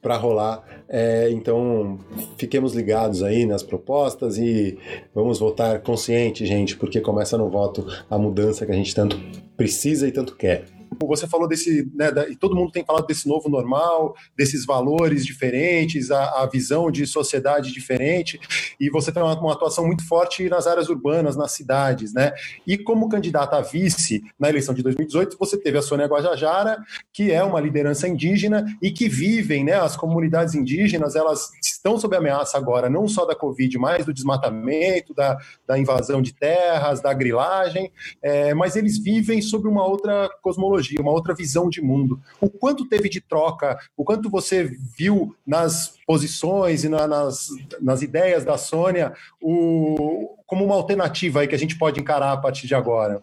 para 0.00 0.16
rolar. 0.16 0.62
É, 0.88 1.28
então, 1.30 1.98
fiquemos 2.36 2.74
ligados 2.74 3.22
aí 3.22 3.44
nas 3.44 3.62
propostas 3.62 4.38
e 4.38 4.78
vamos 5.14 5.38
votar 5.38 5.80
consciente, 5.80 6.46
gente, 6.46 6.76
porque 6.76 7.00
começa 7.00 7.36
no 7.36 7.50
voto 7.50 7.86
a 8.08 8.16
mudança 8.16 8.64
que 8.64 8.72
a 8.72 8.76
gente 8.76 8.94
tanto 8.94 9.18
precisa 9.56 10.06
e 10.06 10.12
tanto 10.12 10.36
quer. 10.36 10.75
Você 11.02 11.26
falou 11.26 11.48
desse, 11.48 11.90
né, 11.94 12.10
da, 12.10 12.28
e 12.28 12.36
todo 12.36 12.54
mundo 12.54 12.72
tem 12.72 12.84
falado 12.84 13.06
desse 13.06 13.28
novo 13.28 13.48
normal, 13.48 14.14
desses 14.36 14.64
valores 14.64 15.24
diferentes, 15.24 16.10
a, 16.10 16.42
a 16.42 16.46
visão 16.46 16.90
de 16.90 17.06
sociedade 17.06 17.72
diferente, 17.72 18.40
e 18.80 18.90
você 18.90 19.12
tem 19.12 19.22
uma, 19.22 19.38
uma, 19.38 19.52
atuação 19.52 19.86
muito 19.86 20.06
forte 20.06 20.48
nas 20.48 20.66
áreas 20.66 20.88
urbanas, 20.88 21.36
nas 21.36 21.52
cidades, 21.52 22.12
né? 22.12 22.32
E 22.66 22.78
como 22.78 23.08
candidata 23.08 23.56
a 23.56 23.62
vice 23.62 24.22
na 24.38 24.48
eleição 24.48 24.74
de 24.74 24.82
2018, 24.82 25.36
você 25.38 25.56
teve 25.56 25.78
a 25.78 25.82
Sônia 25.82 26.06
Guajajara, 26.06 26.78
que 27.12 27.30
é 27.30 27.42
uma 27.42 27.60
liderança 27.60 28.06
indígena 28.08 28.64
e 28.82 28.90
que 28.90 29.08
vivem, 29.08 29.64
né, 29.64 29.74
as 29.74 29.96
comunidades 29.96 30.54
indígenas, 30.54 31.16
elas 31.16 31.50
estão 31.86 31.98
sob 31.98 32.16
ameaça 32.16 32.58
agora, 32.58 32.90
não 32.90 33.06
só 33.06 33.24
da 33.24 33.34
Covid, 33.34 33.78
mas 33.78 34.04
do 34.04 34.12
desmatamento, 34.12 35.14
da, 35.14 35.38
da 35.64 35.78
invasão 35.78 36.20
de 36.20 36.34
terras, 36.34 37.00
da 37.00 37.14
grilagem, 37.14 37.92
é, 38.20 38.52
mas 38.54 38.74
eles 38.74 38.98
vivem 38.98 39.40
sob 39.40 39.68
uma 39.68 39.86
outra 39.86 40.28
cosmologia 40.42 41.00
uma 41.00 41.12
outra 41.12 41.34
visão 41.34 41.68
de 41.68 41.80
mundo. 41.80 42.20
O 42.40 42.50
quanto 42.50 42.88
teve 42.88 43.08
de 43.08 43.20
troca, 43.20 43.78
o 43.96 44.04
quanto 44.04 44.28
você 44.28 44.64
viu 44.64 45.36
nas 45.46 45.96
posições 46.06 46.82
e 46.82 46.88
na, 46.88 47.06
nas, 47.06 47.48
nas 47.80 48.02
ideias 48.02 48.44
da 48.44 48.58
Sônia 48.58 49.12
o, 49.40 50.36
como 50.46 50.64
uma 50.64 50.74
alternativa 50.74 51.40
aí 51.40 51.48
que 51.48 51.54
a 51.54 51.58
gente 51.58 51.78
pode 51.78 52.00
encarar 52.00 52.32
a 52.32 52.36
partir 52.36 52.66
de 52.66 52.74
agora? 52.74 53.22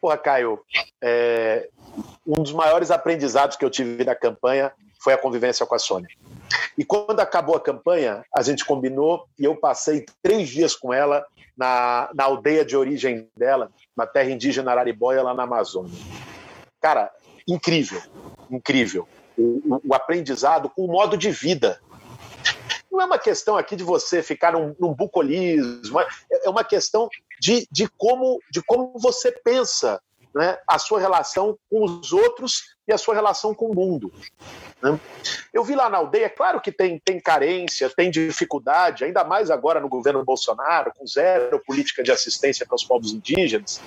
Porra, 0.00 0.18
Caio, 0.18 0.60
é, 1.02 1.68
um 2.26 2.42
dos 2.42 2.52
maiores 2.52 2.90
aprendizados 2.90 3.56
que 3.56 3.64
eu 3.64 3.70
tive 3.70 4.04
na 4.04 4.14
campanha 4.14 4.72
foi 5.00 5.14
a 5.14 5.18
convivência 5.18 5.64
com 5.64 5.74
a 5.74 5.78
Sônia. 5.78 6.08
E 6.76 6.84
quando 6.84 7.20
acabou 7.20 7.56
a 7.56 7.60
campanha, 7.60 8.24
a 8.34 8.42
gente 8.42 8.64
combinou 8.64 9.26
e 9.38 9.44
eu 9.44 9.56
passei 9.56 10.04
três 10.22 10.48
dias 10.48 10.74
com 10.74 10.92
ela 10.92 11.24
na, 11.56 12.10
na 12.12 12.24
aldeia 12.24 12.64
de 12.64 12.76
origem 12.76 13.28
dela, 13.36 13.70
na 13.96 14.06
terra 14.06 14.30
indígena 14.30 14.72
Araribóia, 14.72 15.22
lá 15.22 15.32
na 15.32 15.44
Amazônia. 15.44 15.96
Cara, 16.80 17.10
incrível, 17.46 18.02
incrível. 18.50 19.08
O, 19.38 19.80
o, 19.88 19.94
aprendizado 19.94 20.68
com 20.68 20.84
o 20.84 20.88
modo 20.88 21.16
de 21.16 21.30
vida. 21.30 21.80
Não 22.90 23.00
é 23.00 23.04
uma 23.04 23.18
questão 23.18 23.56
aqui 23.56 23.74
de 23.74 23.82
você 23.82 24.22
ficar 24.22 24.52
num, 24.52 24.74
num 24.78 24.92
bucolismo, 24.92 26.00
é, 26.00 26.06
é 26.44 26.50
uma 26.50 26.62
questão 26.62 27.08
de, 27.40 27.66
de, 27.70 27.88
como, 27.96 28.40
de 28.50 28.62
como 28.62 28.92
você 28.98 29.32
pensa 29.32 30.00
né, 30.34 30.58
a 30.66 30.78
sua 30.78 30.98
relação 30.98 31.56
com 31.70 31.84
os 31.84 32.12
outros 32.12 32.74
e 32.88 32.92
a 32.92 32.98
sua 32.98 33.14
relação 33.14 33.54
com 33.54 33.66
o 33.66 33.74
mundo. 33.74 34.12
Né? 34.82 34.98
Eu 35.52 35.62
vi 35.62 35.74
lá 35.74 35.88
na 35.88 35.98
aldeia, 35.98 36.28
claro 36.28 36.60
que 36.60 36.72
tem, 36.72 36.98
tem 36.98 37.20
carência, 37.20 37.88
tem 37.88 38.10
dificuldade, 38.10 39.04
ainda 39.04 39.22
mais 39.22 39.50
agora 39.50 39.80
no 39.80 39.88
governo 39.88 40.24
Bolsonaro, 40.24 40.92
com 40.96 41.06
zero 41.06 41.62
política 41.64 42.02
de 42.02 42.10
assistência 42.10 42.66
para 42.66 42.74
os 42.74 42.84
povos 42.84 43.12
indígenas, 43.12 43.80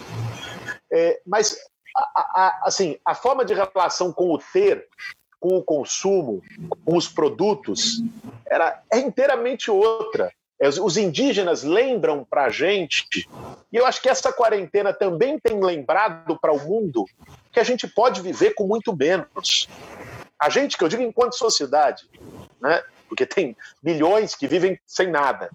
é, 0.91 1.19
mas 1.25 1.59
a, 1.95 2.21
a, 2.21 2.61
assim, 2.63 2.97
a 3.03 3.13
forma 3.13 3.43
de 3.43 3.53
relação 3.53 4.13
com 4.13 4.33
o 4.33 4.37
ter, 4.37 4.87
com 5.39 5.57
o 5.57 5.63
consumo, 5.63 6.41
com 6.85 6.95
os 6.95 7.07
produtos, 7.07 8.01
era, 8.45 8.81
é 8.91 8.99
inteiramente 8.99 9.69
outra. 9.69 10.31
É, 10.59 10.67
os 10.67 10.97
indígenas 10.97 11.63
lembram 11.63 12.25
para 12.27 12.45
a 12.45 12.49
gente, 12.49 13.29
e 13.71 13.77
eu 13.77 13.85
acho 13.85 14.01
que 14.01 14.09
essa 14.09 14.33
quarentena 14.33 14.91
também 14.91 15.39
tem 15.39 15.63
lembrado 15.63 16.37
para 16.39 16.51
o 16.51 16.59
mundo 16.59 17.05
que 17.51 17.59
a 17.59 17.63
gente 17.63 17.87
pode 17.87 18.21
viver 18.21 18.55
com 18.55 18.65
muito 18.65 18.95
menos. 18.95 19.67
A 20.39 20.49
gente, 20.49 20.77
que 20.77 20.83
eu 20.83 20.87
digo 20.87 21.03
enquanto 21.03 21.37
sociedade, 21.37 22.09
né? 22.59 22.83
porque 23.07 23.25
tem 23.25 23.55
milhões 23.83 24.35
que 24.35 24.47
vivem 24.47 24.79
sem 24.85 25.09
nada. 25.09 25.49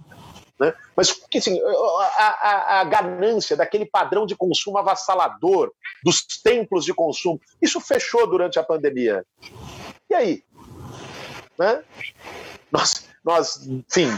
Né? 0.58 0.72
Mas 0.96 1.20
assim, 1.34 1.60
a, 1.60 2.24
a, 2.24 2.80
a, 2.80 2.84
ganância 2.84 3.56
daquele 3.56 3.84
padrão 3.84 4.24
de 4.24 4.36
consumo 4.36 4.78
avassalador, 4.78 5.72
dos 6.04 6.24
templos 6.42 6.84
de 6.84 6.94
consumo, 6.94 7.40
isso 7.60 7.80
fechou 7.80 8.26
durante 8.28 8.58
a 8.58 8.62
pandemia. 8.62 9.24
E 10.08 10.14
aí? 10.14 10.44
Né? 11.58 11.82
Nós, 12.70 13.08
nós, 13.24 13.66
enfim, 13.66 14.10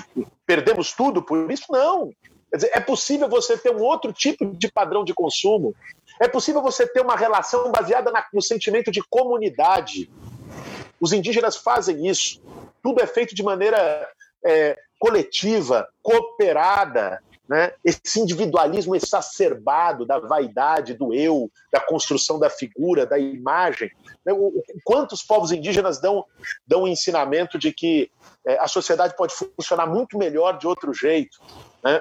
perdemos 0.47 0.93
tudo 0.93 1.23
por 1.23 1.51
isso? 1.51 1.67
Não. 1.71 2.13
Dizer, 2.53 2.71
é 2.73 2.81
possível 2.81 3.29
você 3.29 3.59
ter 3.59 3.75
um 3.75 3.83
outro 3.83 4.13
tipo 4.13 4.47
de 4.47 4.71
padrão 4.71 5.05
de 5.05 5.13
consumo. 5.13 5.75
É 6.21 6.29
possível 6.29 6.63
você 6.63 6.87
ter 6.87 7.01
uma 7.01 7.17
relação 7.17 7.71
baseada 7.73 8.13
no 8.33 8.41
sentimento 8.41 8.91
de 8.91 9.03
comunidade. 9.03 10.11
Os 11.01 11.13
indígenas 11.13 11.57
fazem 11.57 12.07
isso. 12.07 12.41
Tudo 12.83 13.03
é 13.03 13.07
feito 13.07 13.35
de 13.35 13.43
maneira 13.43 14.09
é, 14.45 14.79
coletiva, 14.99 15.89
cooperada. 16.03 17.21
Né? 17.49 17.73
Esse 17.85 18.21
individualismo 18.21 18.97
exacerbado 18.97 20.07
da 20.07 20.19
vaidade, 20.19 20.95
do 20.95 21.13
eu, 21.13 21.51
da 21.73 21.81
construção 21.81 22.39
da 22.39 22.49
figura, 22.49 23.05
da 23.05 23.19
imagem. 23.19 23.91
Né? 24.25 24.33
O, 24.33 24.63
quantos 24.83 25.23
povos 25.23 25.53
indígenas 25.53 26.01
dão, 26.01 26.25
dão 26.67 26.85
o 26.85 26.89
ensinamento 26.89 27.59
de 27.59 27.73
que 27.73 28.11
é, 28.47 28.59
a 28.59 28.67
sociedade 28.67 29.15
pode 29.17 29.35
funcionar 29.35 29.87
muito 29.87 30.17
melhor 30.17 30.59
de 30.59 30.67
outro 30.67 30.95
jeito? 30.95 31.39
Né? 31.83 32.01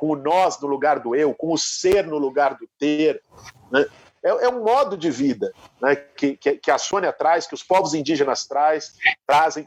com 0.00 0.12
o 0.12 0.16
nós 0.16 0.58
no 0.58 0.66
lugar 0.66 0.98
do 0.98 1.14
eu, 1.14 1.34
com 1.34 1.52
o 1.52 1.58
ser 1.58 2.06
no 2.06 2.16
lugar 2.16 2.54
do 2.54 2.66
ter. 2.78 3.22
Né? 3.70 3.84
É, 4.22 4.30
é, 4.30 4.48
um 4.48 4.64
modo 4.64 4.96
de 4.96 5.10
vida 5.10 5.52
né? 5.80 5.94
que, 5.94 6.38
que, 6.38 6.52
que, 6.56 6.70
a 6.70 6.78
Sônia 6.78 7.12
traz, 7.12 7.46
que 7.46 7.52
os 7.52 7.62
povos 7.62 7.92
indígenas 7.92 8.46
traz, 8.46 8.94
trazem, 9.26 9.66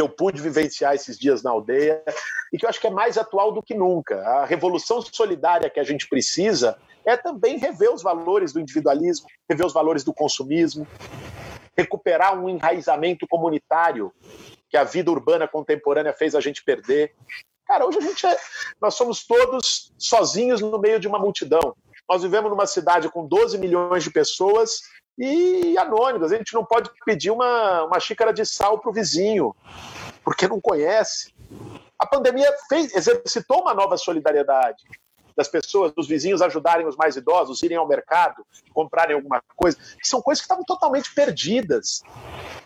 que 0.00 0.02
eu 0.02 0.08
pude 0.08 0.40
vivenciar 0.40 0.94
esses 0.94 1.18
dias 1.18 1.42
na 1.42 1.50
aldeia, 1.50 2.02
e 2.50 2.56
que 2.56 2.64
eu 2.64 2.70
acho 2.70 2.80
que 2.80 2.86
é 2.86 2.90
mais 2.90 3.18
atual 3.18 3.52
do 3.52 3.62
que 3.62 3.74
nunca. 3.74 4.16
A 4.16 4.46
revolução 4.46 5.02
solidária 5.02 5.68
que 5.68 5.78
a 5.78 5.84
gente 5.84 6.08
precisa 6.08 6.78
é 7.04 7.18
também 7.18 7.58
rever 7.58 7.92
os 7.92 8.02
valores 8.02 8.50
do 8.50 8.60
individualismo, 8.60 9.26
rever 9.46 9.66
os 9.66 9.74
valores 9.74 10.02
do 10.02 10.14
consumismo, 10.14 10.86
recuperar 11.76 12.38
um 12.42 12.48
enraizamento 12.48 13.26
comunitário 13.28 14.10
que 14.70 14.76
a 14.78 14.84
vida 14.84 15.10
urbana 15.10 15.46
contemporânea 15.46 16.14
fez 16.14 16.34
a 16.34 16.40
gente 16.40 16.64
perder. 16.64 17.14
Cara, 17.66 17.86
hoje 17.86 17.98
a 17.98 18.00
gente 18.00 18.26
é. 18.26 18.38
Nós 18.80 18.94
somos 18.94 19.26
todos 19.26 19.92
sozinhos 19.98 20.62
no 20.62 20.78
meio 20.78 20.98
de 20.98 21.08
uma 21.08 21.18
multidão. 21.18 21.76
Nós 22.08 22.22
vivemos 22.22 22.50
numa 22.50 22.66
cidade 22.66 23.10
com 23.10 23.26
12 23.26 23.58
milhões 23.58 24.02
de 24.02 24.10
pessoas 24.10 24.80
e 25.18 25.76
anônimas. 25.78 26.32
A 26.32 26.36
gente 26.36 26.54
não 26.54 26.64
pode 26.64 26.90
pedir 27.04 27.30
uma, 27.30 27.84
uma 27.84 28.00
xícara 28.00 28.32
de 28.32 28.44
sal 28.44 28.78
para 28.78 28.90
o 28.90 28.92
vizinho, 28.92 29.54
porque 30.24 30.48
não 30.48 30.60
conhece. 30.60 31.34
A 31.98 32.06
pandemia 32.06 32.50
fez, 32.68 32.94
exercitou 32.94 33.62
uma 33.62 33.74
nova 33.74 33.96
solidariedade 33.96 34.84
das 35.36 35.48
pessoas, 35.48 35.92
dos 35.92 36.08
vizinhos 36.08 36.42
ajudarem 36.42 36.86
os 36.86 36.96
mais 36.96 37.16
idosos, 37.16 37.62
irem 37.62 37.76
ao 37.76 37.88
mercado, 37.88 38.44
comprarem 38.74 39.14
alguma 39.14 39.42
coisa, 39.56 39.78
são 40.02 40.20
coisas 40.20 40.40
que 40.40 40.44
estavam 40.44 40.64
totalmente 40.64 41.14
perdidas. 41.14 42.02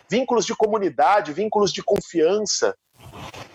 Vínculos 0.09 0.45
de 0.45 0.55
comunidade, 0.55 1.33
vínculos 1.33 1.71
de 1.71 1.81
confiança, 1.81 2.75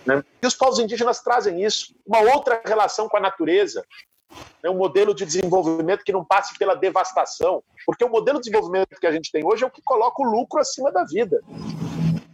né? 0.07 0.25
E 0.43 0.47
os 0.47 0.55
povos 0.55 0.79
indígenas 0.79 1.21
trazem 1.21 1.65
isso, 1.65 1.95
uma 2.07 2.21
outra 2.21 2.61
relação 2.65 3.09
com 3.09 3.17
a 3.17 3.21
natureza, 3.21 3.85
né? 4.63 4.71
um 4.71 4.77
modelo 4.77 5.15
de 5.15 5.25
desenvolvimento 5.25 6.05
que 6.05 6.13
não 6.13 6.25
passe 6.25 6.59
pela 6.59 6.75
devastação, 6.75 7.63
porque 7.87 8.05
o 8.05 8.09
modelo 8.09 8.39
de 8.39 8.51
desenvolvimento 8.51 9.01
que 9.01 9.07
a 9.07 9.13
gente 9.13 9.31
tem 9.33 9.45
hoje 9.45 9.65
é 9.65 9.67
o 9.67 9.71
que 9.71 9.83
coloca 9.83 10.23
o 10.23 10.25
lucro 10.25 10.61
acima 10.61 10.91
da 10.91 11.05
vida. 11.05 11.43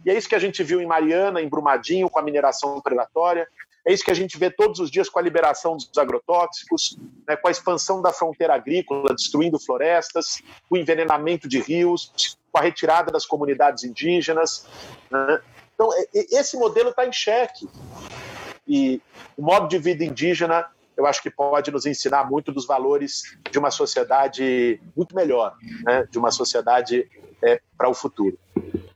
E 0.05 0.09
é 0.09 0.17
isso 0.17 0.29
que 0.29 0.35
a 0.35 0.39
gente 0.39 0.63
viu 0.63 0.79
em 0.79 0.85
Mariana, 0.85 1.41
em 1.41 1.49
Brumadinho, 1.49 2.09
com 2.09 2.19
a 2.19 2.21
mineração 2.21 2.79
predatória, 2.79 3.47
é 3.87 3.93
isso 3.93 4.03
que 4.03 4.11
a 4.11 4.13
gente 4.13 4.37
vê 4.37 4.51
todos 4.51 4.81
os 4.81 4.91
dias 4.91 5.07
com 5.07 5.17
a 5.17 5.21
liberação 5.21 5.77
dos 5.77 5.97
agrotóxicos, 5.97 6.97
né, 7.25 7.37
com 7.37 7.47
a 7.47 7.51
expansão 7.51 8.01
da 8.01 8.11
fronteira 8.11 8.53
agrícola, 8.53 9.15
destruindo 9.15 9.57
florestas, 9.57 10.41
o 10.69 10.75
envenenamento 10.75 11.47
de 11.47 11.61
rios, 11.61 12.35
com 12.51 12.59
a 12.59 12.61
retirada 12.61 13.13
das 13.13 13.25
comunidades 13.25 13.85
indígenas. 13.85 14.67
Né? 15.09 15.39
Então, 15.73 15.87
esse 16.13 16.57
modelo 16.57 16.89
está 16.89 17.07
em 17.07 17.13
xeque. 17.13 17.65
E 18.67 19.01
o 19.37 19.41
modo 19.41 19.69
de 19.69 19.77
vida 19.77 20.03
indígena, 20.03 20.65
eu 20.97 21.05
acho 21.05 21.21
que 21.21 21.29
pode 21.29 21.71
nos 21.71 21.85
ensinar 21.85 22.29
muito 22.29 22.51
dos 22.51 22.65
valores 22.65 23.37
de 23.51 23.59
uma 23.59 23.69
sociedade 23.69 24.81
muito 24.95 25.15
melhor, 25.15 25.53
né? 25.85 26.07
de 26.09 26.17
uma 26.17 26.31
sociedade 26.31 27.07
é, 27.43 27.61
para 27.77 27.87
o 27.87 27.93
futuro. 27.93 28.37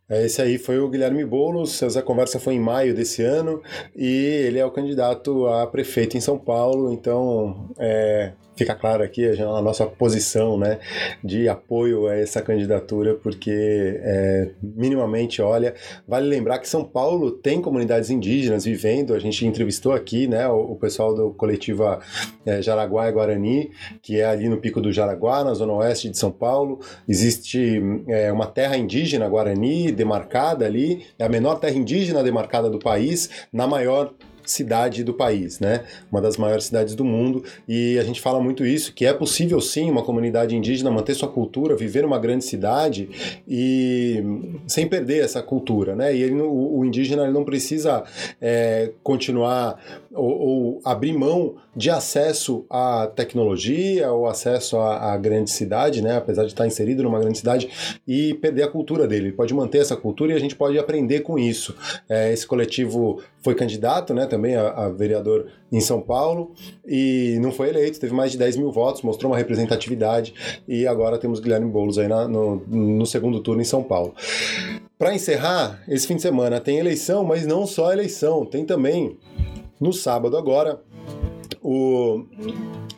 É, 0.10 0.26
esse 0.26 0.42
aí 0.42 0.58
foi 0.58 0.80
o 0.80 0.90
Guilherme 0.90 1.24
Boulos, 1.24 1.82
essa 1.82 2.02
conversa 2.02 2.40
foi 2.40 2.56
em 2.56 2.60
maio 2.60 2.94
desse 2.94 3.24
ano 3.24 3.62
e 3.96 4.26
ele 4.46 4.60
é 4.60 4.66
o 4.66 4.72
candidato 4.72 5.48
a 5.48 5.66
prefeito 5.68 6.18
em 6.18 6.22
São 6.22 6.38
Paulo, 6.38 6.92
então 6.92 7.70
é, 7.78 8.34
fica 8.62 8.76
claro 8.76 9.04
aqui 9.04 9.28
a 9.28 9.62
nossa 9.62 9.88
posição 9.88 10.56
né, 10.56 10.78
de 11.24 11.50
apoio 11.50 12.08
a 12.08 12.16
essa 12.16 12.42
candidatura, 12.42 13.16
porque 13.16 13.52
é, 13.52 14.52
minimamente, 14.62 15.42
olha, 15.42 15.74
vale 16.08 16.28
lembrar 16.28 16.60
que 16.60 16.70
São 16.70 16.84
Paulo 16.84 17.32
tem 17.32 17.60
comunidades 17.60 18.12
indígenas 18.12 18.64
vivendo, 18.66 19.16
a 19.16 19.20
gente 19.20 19.46
entrevistou 19.48 19.94
aqui 19.94 20.28
né, 20.28 20.48
o, 20.48 20.74
o 20.74 20.76
pessoal 20.76 21.16
do 21.16 21.32
coletivo 21.32 21.84
é, 22.46 22.62
Jaraguá 22.62 23.10
e 23.10 23.12
Guarani, 23.12 23.72
que 24.02 24.20
é 24.20 24.26
ali 24.26 24.48
no 24.48 24.58
Pico 24.58 24.80
do 24.80 24.92
Jaraguá, 24.92 25.44
na 25.44 25.56
zona 25.56 25.74
oeste 25.74 26.10
de 26.10 26.18
São 26.18 26.32
Paulo, 26.32 26.80
existe 27.10 27.82
é, 28.08 28.32
uma 28.32 28.46
terra 28.46 28.78
indígena 28.78 29.28
Guarani 29.28 29.92
demarcada 29.92 30.66
ali, 30.66 31.08
é 31.18 31.26
a 31.26 31.30
menor 31.30 31.56
terra 31.56 31.76
indígena 31.76 32.24
demarcada 32.24 32.70
do 32.70 32.78
país, 32.78 33.48
na 33.52 33.66
maior 33.66 34.14
cidade 34.46 35.04
do 35.04 35.14
país, 35.14 35.60
né? 35.60 35.84
Uma 36.12 36.22
das 36.22 36.38
maiores 36.38 36.66
cidades 36.66 36.96
do 36.96 37.04
mundo. 37.04 37.44
E 37.68 37.98
a 38.00 38.04
gente 38.04 38.22
fala 38.22 38.40
muito 38.40 38.66
isso, 38.66 38.94
que 38.94 39.06
é 39.06 39.14
possível 39.14 39.60
sim 39.62 39.90
uma 39.90 40.04
comunidade 40.04 40.56
indígena 40.56 40.92
manter 40.92 41.16
sua 41.16 41.30
cultura, 41.30 41.76
viver 41.76 42.04
numa 42.04 42.20
grande 42.20 42.46
cidade 42.46 43.10
e 43.48 44.24
sem 44.68 44.88
perder 44.88 45.24
essa 45.24 45.42
cultura, 45.42 45.96
né? 45.96 46.16
E 46.16 46.22
ele, 46.22 46.42
o, 46.42 46.80
o 46.80 46.86
indígena 46.86 47.24
ele 47.24 47.34
não 47.34 47.44
precisa 47.44 48.04
é, 48.40 48.92
continuar 49.04 49.80
ou, 50.14 50.40
ou, 50.40 50.82
abrir 50.84 51.14
mão 51.14 51.56
de 51.76 51.90
acesso 51.90 52.66
à 52.70 53.08
tecnologia 53.08 54.12
ou 54.12 54.28
acesso 54.28 54.78
à, 54.78 55.14
à, 55.14 55.18
grande 55.18 55.52
cidade, 55.52 56.02
né? 56.02 56.18
Apesar 56.18 56.44
de 56.44 56.50
estar 56.50 56.68
inserido 56.68 57.04
numa 57.04 57.20
grande 57.20 57.38
cidade 57.38 57.70
e 58.08 58.34
perder 58.36 58.64
a 58.64 58.68
cultura 58.68 59.08
dele. 59.08 59.28
Ele 59.28 59.36
pode 59.36 59.54
manter 59.54 59.80
essa 59.80 59.96
cultura 59.96 60.34
e 60.34 60.36
a 60.36 60.40
gente 60.40 60.56
pode 60.56 60.78
aprender 60.78 61.22
com 61.22 61.40
isso. 61.40 61.76
É, 62.10 62.32
esse 62.32 62.46
coletivo 62.46 63.22
foi 63.42 63.56
candidato, 63.56 64.14
né? 64.14 64.26
Também 64.26 64.56
a, 64.56 64.70
a, 64.70 64.90
vereador 64.90 65.48
em 65.72 65.80
São 65.80 66.02
Paulo 66.02 66.52
e 66.86 67.38
não 67.42 67.52
foi 67.52 67.70
eleito. 67.70 68.00
Teve 68.00 68.14
mais 68.14 68.32
de 68.32 68.38
10 68.38 68.58
mil 68.58 68.72
votos, 68.72 69.02
mostrou 69.02 69.32
uma 69.32 69.38
representatividade 69.38 70.34
e 70.68 70.86
agora 70.86 71.18
temos 71.18 71.40
Guilherme 71.40 71.70
Boulos 71.70 71.98
aí 71.98 72.08
na, 72.08 72.28
no, 72.28 72.58
no 72.68 73.06
segundo 73.06 73.40
turno 73.40 73.62
em 73.62 73.66
São 73.66 73.84
Paulo. 73.84 74.14
Para 75.02 75.16
encerrar, 75.16 75.82
esse 75.88 76.06
fim 76.06 76.16
de 76.16 76.22
semana 76.22 76.60
tem 76.60 76.78
eleição, 76.78 77.24
mas 77.24 77.48
não 77.48 77.66
só 77.66 77.92
eleição, 77.92 78.46
tem 78.46 78.64
também 78.64 79.18
no 79.82 79.92
sábado 79.92 80.38
agora, 80.38 80.80
o, 81.62 82.24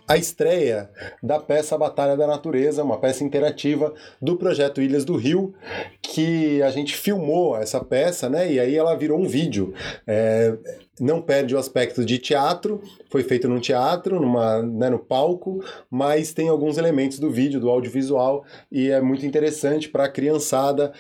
a 0.08 0.18
estreia 0.18 0.90
da 1.22 1.40
peça 1.40 1.78
Batalha 1.78 2.18
da 2.18 2.28
Natureza, 2.28 2.84
uma 2.84 2.98
peça 2.98 3.24
interativa 3.24 3.94
do 4.22 4.36
projeto 4.36 4.82
Ilhas 4.82 5.06
do 5.06 5.16
Rio, 5.16 5.54
que 6.02 6.62
a 6.62 6.70
gente 6.70 6.96
filmou 6.96 7.58
essa 7.58 7.84
peça, 7.84 8.30
né? 8.30 8.52
E 8.52 8.60
aí 8.60 8.76
ela 8.76 8.96
virou 8.96 9.20
um 9.20 9.28
vídeo. 9.28 9.74
É, 10.06 10.58
não 11.00 11.22
perde 11.22 11.56
o 11.56 11.58
aspecto 11.58 12.06
de 12.06 12.20
teatro, 12.20 12.82
foi 13.10 13.24
feito 13.24 13.48
num 13.48 13.60
teatro, 13.60 14.20
numa, 14.20 14.62
né, 14.62 14.90
no 14.90 15.00
palco, 15.00 15.64
mas 15.90 16.34
tem 16.34 16.50
alguns 16.50 16.78
elementos 16.78 17.18
do 17.18 17.32
vídeo, 17.32 17.60
do 17.60 17.70
audiovisual, 17.70 18.46
e 18.72 18.90
é 18.90 19.02
muito 19.02 19.26
interessante 19.26 19.90
para 19.90 20.06
a 20.06 20.10
criançada. 20.10 20.94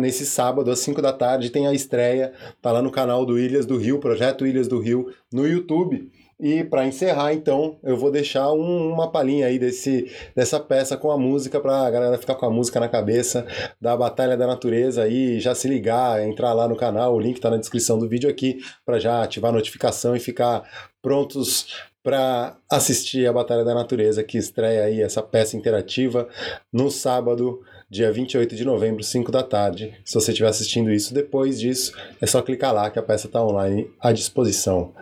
Nesse 0.00 0.24
sábado, 0.24 0.70
às 0.70 0.78
5 0.78 1.02
da 1.02 1.12
tarde, 1.12 1.50
tem 1.50 1.66
a 1.66 1.74
estreia, 1.74 2.32
tá 2.60 2.70
lá 2.70 2.80
no 2.80 2.90
canal 2.90 3.26
do 3.26 3.38
Ilhas 3.38 3.66
do 3.66 3.76
Rio, 3.76 3.98
Projeto 3.98 4.46
Ilhas 4.46 4.68
do 4.68 4.78
Rio, 4.78 5.12
no 5.32 5.46
YouTube. 5.46 6.10
E 6.42 6.64
para 6.64 6.84
encerrar, 6.84 7.32
então, 7.32 7.78
eu 7.84 7.96
vou 7.96 8.10
deixar 8.10 8.52
um, 8.52 8.92
uma 8.92 9.08
palhinha 9.08 9.46
aí 9.46 9.60
desse, 9.60 10.10
dessa 10.34 10.58
peça 10.58 10.96
com 10.96 11.08
a 11.12 11.16
música 11.16 11.60
para 11.60 11.86
a 11.86 11.88
galera 11.88 12.18
ficar 12.18 12.34
com 12.34 12.44
a 12.44 12.50
música 12.50 12.80
na 12.80 12.88
cabeça 12.88 13.46
da 13.80 13.96
Batalha 13.96 14.36
da 14.36 14.44
Natureza 14.44 15.06
e 15.06 15.38
já 15.38 15.54
se 15.54 15.68
ligar, 15.68 16.20
entrar 16.20 16.52
lá 16.52 16.66
no 16.66 16.74
canal, 16.74 17.14
o 17.14 17.20
link 17.20 17.36
está 17.36 17.48
na 17.48 17.58
descrição 17.58 17.96
do 17.96 18.08
vídeo 18.08 18.28
aqui 18.28 18.58
para 18.84 18.98
já 18.98 19.22
ativar 19.22 19.52
a 19.52 19.54
notificação 19.54 20.16
e 20.16 20.20
ficar 20.20 20.68
prontos 21.00 21.80
para 22.02 22.56
assistir 22.68 23.24
a 23.28 23.32
Batalha 23.32 23.64
da 23.64 23.72
Natureza 23.72 24.24
que 24.24 24.36
estreia 24.36 24.82
aí 24.82 25.00
essa 25.00 25.22
peça 25.22 25.56
interativa 25.56 26.26
no 26.72 26.90
sábado 26.90 27.62
dia 27.88 28.10
28 28.10 28.56
de 28.56 28.64
novembro, 28.64 29.04
5 29.04 29.30
da 29.30 29.42
tarde. 29.42 29.94
Se 30.02 30.14
você 30.14 30.30
estiver 30.30 30.48
assistindo 30.48 30.90
isso 30.90 31.12
depois 31.12 31.60
disso, 31.60 31.92
é 32.20 32.26
só 32.26 32.40
clicar 32.40 32.72
lá 32.72 32.90
que 32.90 32.98
a 32.98 33.02
peça 33.02 33.26
está 33.26 33.44
online 33.44 33.88
à 34.00 34.12
disposição. 34.12 34.94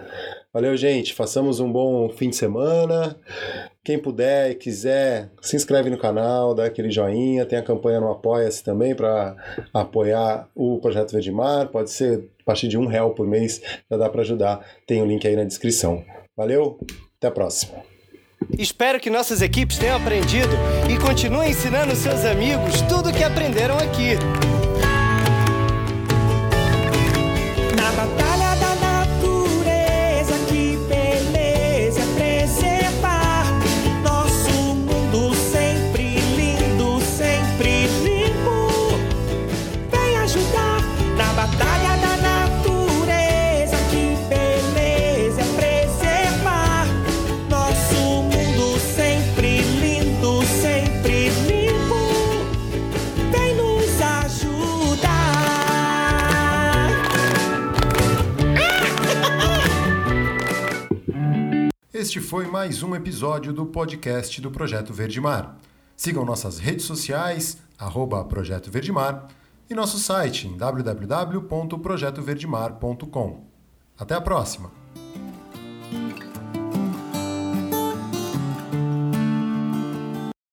Valeu, 0.52 0.76
gente. 0.76 1.14
Façamos 1.14 1.60
um 1.60 1.70
bom 1.70 2.08
fim 2.08 2.28
de 2.28 2.36
semana. 2.36 3.16
Quem 3.84 3.98
puder 3.98 4.50
e 4.50 4.54
quiser, 4.56 5.30
se 5.40 5.54
inscreve 5.54 5.88
no 5.90 5.96
canal, 5.96 6.54
dá 6.54 6.64
aquele 6.64 6.90
joinha. 6.90 7.46
Tem 7.46 7.58
a 7.58 7.62
campanha 7.62 8.00
no 8.00 8.10
Apoia-se 8.10 8.62
também 8.62 8.94
para 8.94 9.36
apoiar 9.72 10.48
o 10.54 10.78
Projeto 10.80 11.12
Verde 11.12 11.30
Mar. 11.30 11.68
Pode 11.68 11.90
ser 11.90 12.28
a 12.40 12.44
partir 12.44 12.66
de 12.66 12.76
um 12.76 12.86
real 12.86 13.14
por 13.14 13.28
mês, 13.28 13.60
já 13.88 13.96
dá 13.96 14.08
para 14.08 14.22
ajudar. 14.22 14.66
Tem 14.86 15.00
o 15.00 15.06
link 15.06 15.26
aí 15.26 15.36
na 15.36 15.44
descrição. 15.44 16.04
Valeu, 16.36 16.78
até 17.16 17.28
a 17.28 17.30
próxima. 17.30 17.78
Espero 18.58 18.98
que 18.98 19.08
nossas 19.08 19.42
equipes 19.42 19.78
tenham 19.78 19.96
aprendido 19.96 20.50
e 20.90 20.98
continuem 20.98 21.50
ensinando 21.50 21.94
seus 21.94 22.24
amigos 22.24 22.80
tudo 22.82 23.10
o 23.10 23.12
que 23.12 23.22
aprenderam 23.22 23.76
aqui. 23.76 24.16
Foi 62.30 62.46
mais 62.46 62.82
um 62.84 62.94
episódio 62.94 63.52
do 63.52 63.66
podcast 63.66 64.40
do 64.40 64.52
Projeto 64.52 64.94
Verde 64.94 65.20
Mar. 65.20 65.58
Sigam 65.96 66.24
nossas 66.24 66.60
redes 66.60 66.84
sociais, 66.84 67.58
arroba 67.76 68.24
Projeto 68.24 68.70
Verde 68.70 68.92
Mar, 68.92 69.26
e 69.68 69.74
nosso 69.74 69.98
site 69.98 70.46
em 70.46 70.56
www.projetoverdemar.com. 70.56 73.46
Até 73.98 74.14
a 74.14 74.20
próxima! 74.20 74.70